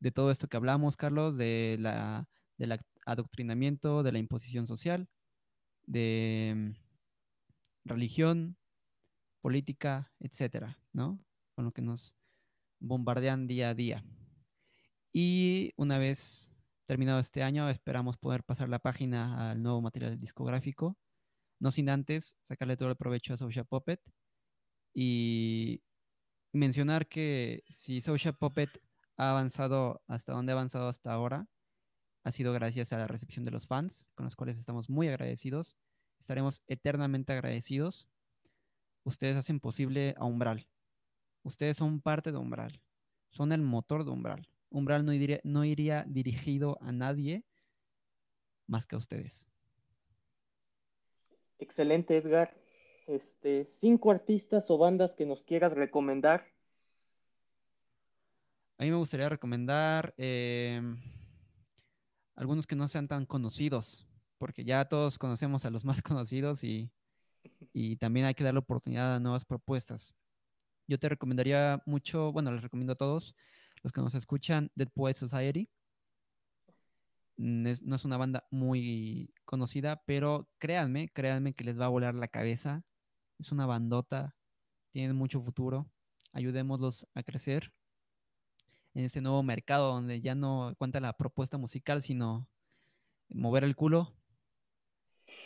[0.00, 2.28] de todo esto que hablamos, Carlos, de la,
[2.58, 5.08] del adoctrinamiento, de la imposición social,
[5.88, 8.56] de mm, religión,
[9.40, 11.18] política, etcétera, ¿no?
[11.54, 12.14] Con lo que nos
[12.78, 14.04] bombardean día a día.
[15.12, 16.56] Y una vez
[16.86, 20.96] terminado este año, esperamos poder pasar la página al nuevo material discográfico,
[21.60, 24.00] no sin antes sacarle todo el provecho a Social Puppet
[24.94, 25.82] y
[26.52, 28.70] mencionar que si Social Puppet
[29.16, 31.48] ha avanzado hasta donde ha avanzado hasta ahora,
[32.28, 35.76] ha sido gracias a la recepción de los fans, con los cuales estamos muy agradecidos.
[36.20, 38.06] Estaremos eternamente agradecidos.
[39.02, 40.68] Ustedes hacen posible a Umbral.
[41.42, 42.82] Ustedes son parte de Umbral.
[43.30, 44.46] Son el motor de Umbral.
[44.68, 47.44] Umbral no iría, no iría dirigido a nadie
[48.66, 49.46] más que a ustedes.
[51.58, 52.54] Excelente, Edgar.
[53.06, 56.44] Este, cinco artistas o bandas que nos quieras recomendar.
[58.76, 61.00] A mí me gustaría recomendar em,
[62.38, 64.06] algunos que no sean tan conocidos,
[64.38, 66.90] porque ya todos conocemos a los más conocidos y,
[67.72, 70.14] y también hay que dar la oportunidad a nuevas propuestas.
[70.86, 73.34] Yo te recomendaría mucho, bueno, les recomiendo a todos
[73.82, 75.68] los que nos escuchan, Dead Poet Society.
[77.36, 82.14] Mm, no es una banda muy conocida, pero créanme, créanme que les va a volar
[82.14, 82.84] la cabeza.
[83.38, 84.36] Es una bandota,
[84.92, 85.90] tienen mucho futuro.
[86.32, 87.72] Ayudémoslos a crecer
[88.98, 92.48] en este nuevo mercado donde ya no cuenta la propuesta musical, sino
[93.28, 94.12] mover el culo.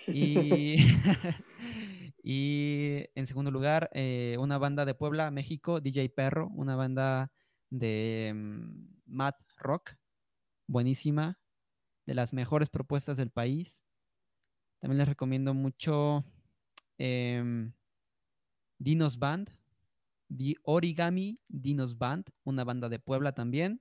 [0.06, 0.76] Y,
[3.14, 7.30] en segundo lugar, eh, una banda de Puebla, México, DJ Perro, una banda
[7.68, 9.96] de mm, Matt Rock,
[10.66, 11.38] buenísima,
[12.06, 13.84] de las mejores propuestas del país.
[14.78, 16.24] También les recomiendo mucho
[16.96, 17.74] em,
[18.78, 19.50] Dinos Band,
[20.36, 23.80] The Origami Dinos Band, una banda de Puebla también.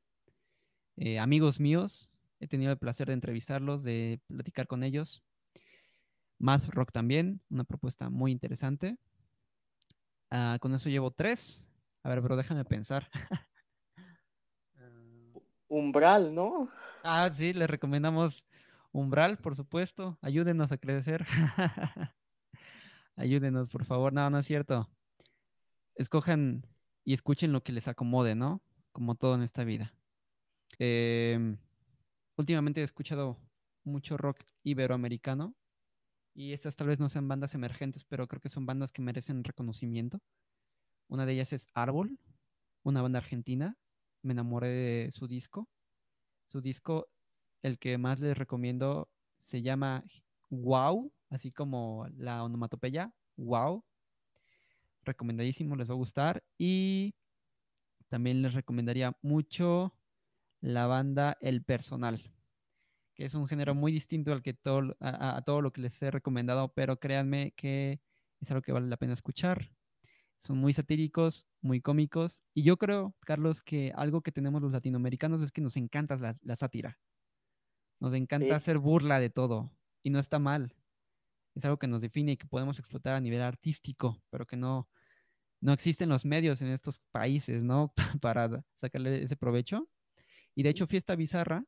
[0.98, 2.10] Eh, amigos míos,
[2.40, 5.24] he tenido el placer de entrevistarlos, de platicar con ellos.
[6.40, 8.98] Math Rock también, una propuesta muy interesante.
[10.30, 11.68] Ah, con eso llevo tres.
[12.04, 13.10] A ver, pero déjame pensar.
[15.68, 16.70] Umbral, ¿no?
[17.04, 18.46] Ah, sí, les recomendamos
[18.92, 20.20] Umbral, por supuesto.
[20.22, 21.26] Ayúdenos a crecer.
[23.16, 24.14] Ayúdenos, por favor.
[24.14, 24.88] No, no es cierto.
[25.96, 26.66] Escojan
[27.04, 28.62] y escuchen lo que les acomode, ¿no?
[28.92, 29.94] Como todo en esta vida.
[30.80, 31.58] Em,
[32.38, 33.38] últimamente he escuchado
[33.84, 35.56] mucho rock iberoamericano
[36.34, 39.44] y estas tal vez no sean bandas emergentes, pero creo que son bandas que merecen
[39.44, 40.22] reconocimiento.
[41.08, 42.18] Una de ellas es Árbol,
[42.84, 43.78] una banda argentina
[44.24, 45.68] me enamoré de su disco.
[46.48, 47.08] Su disco,
[47.64, 49.10] el que más les recomiendo,
[49.42, 50.04] se llama
[50.50, 53.84] Wow, así como la onomatopeya, Wow.
[55.04, 56.44] Recomendadísimo, les va a gustar.
[56.58, 57.16] Y
[58.10, 59.98] también les recomendaría mucho
[60.62, 62.36] la banda El Personal,
[63.16, 66.02] que es un género muy distinto al que todo, a, a todo lo que les
[66.02, 68.02] he recomendado, pero créanme que
[68.40, 69.72] es algo que vale la pena escuchar.
[70.40, 72.44] Son muy satíricos, muy cómicos.
[72.54, 76.38] Y yo creo, Carlos, que algo que tenemos los latinoamericanos es que nos encanta la,
[76.42, 77.00] la sátira.
[78.00, 78.52] Nos encanta Sí.
[78.52, 79.72] hacer burla de todo.
[80.04, 80.76] Y no está mal.
[81.56, 84.90] Es algo que nos define y que podemos explotar a nivel artístico, pero que no,
[85.62, 87.94] no existen los medios en estos países, ¿no?
[88.22, 89.90] Para sacarle ese provecho.
[90.56, 91.66] Y de hecho, Fiesta Bizarra,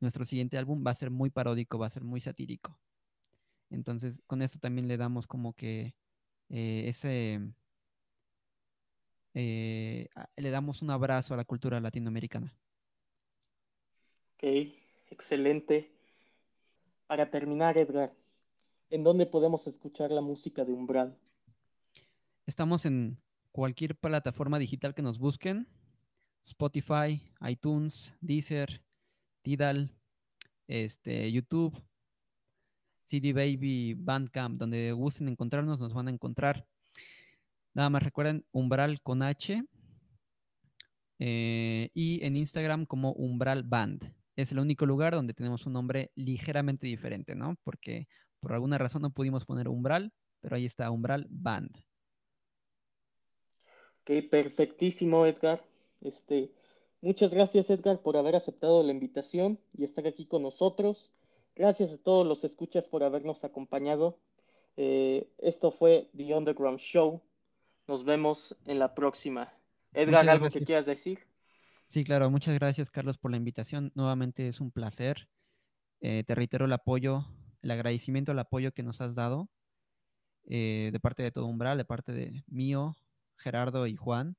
[0.00, 2.78] nuestro siguiente álbum, va a ser muy paródico, va a ser muy satírico.
[3.70, 5.94] Entonces, con esto también le damos como que
[6.50, 7.40] eh, ese...
[9.34, 12.54] eh, le damos un abrazo a la cultura latinoamericana.
[14.36, 14.44] Ok,
[15.10, 15.90] excelente.
[17.08, 18.14] Para terminar, Edgar,
[18.90, 21.16] ¿en dónde podemos escuchar la música de Umbral?
[22.46, 23.18] Estamos en
[23.52, 25.66] cualquier plataforma digital que nos busquen.
[26.44, 28.82] Spotify, iTunes, Deezer,
[29.42, 29.94] Tidal,
[30.66, 31.74] este, YouTube,
[33.04, 36.66] CD Baby, Bandcamp, donde gusten encontrarnos, nos van a encontrar.
[37.74, 39.62] Nada más recuerden Umbral con H
[41.18, 44.14] eh, y en Instagram como Umbral Band.
[44.36, 47.56] Es el único lugar donde tenemos un nombre ligeramente diferente, ¿no?
[47.64, 48.08] Porque
[48.40, 51.70] por alguna razón no pudimos poner Umbral, pero ahí está Umbral Band.
[54.02, 55.62] Ok, perfectísimo, Edgar.
[56.00, 56.52] Este,
[57.00, 61.12] muchas gracias, Edgar, por haber aceptado la invitación y estar aquí con nosotros.
[61.54, 64.18] Gracias a todos los escuchas por habernos acompañado.
[64.76, 67.20] Eh, esto fue The Underground Show.
[67.88, 69.52] Nos vemos en la próxima.
[69.92, 71.18] Edgar, Muchas ¿algo que quieras decir?
[71.86, 73.90] Sí, claro, muchas gracias Carlos por la invitación.
[73.94, 75.28] Nuevamente es un placer.
[76.00, 77.26] Eh, te reitero el apoyo,
[77.62, 79.48] el agradecimiento al apoyo que nos has dado
[80.44, 82.96] eh, de parte de todo Umbral, de parte de mío,
[83.36, 84.36] Gerardo y Juan.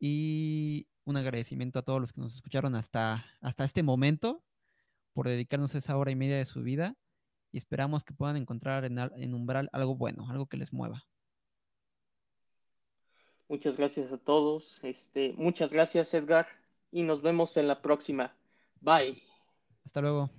[0.00, 4.42] Y un agradecimiento a todos los que nos escucharon hasta, hasta este momento
[5.14, 6.94] por dedicarnos esa hora y media de su vida.
[7.50, 11.04] Y esperamos que puedan encontrar en, en Umbral algo bueno, algo que les mueva.
[13.48, 14.78] Muchas gracias a todos.
[14.82, 16.46] Este, muchas gracias, Edgar.
[16.92, 18.34] Y nos vemos en la próxima.
[18.80, 19.22] Bye.
[19.86, 20.30] Hasta luego.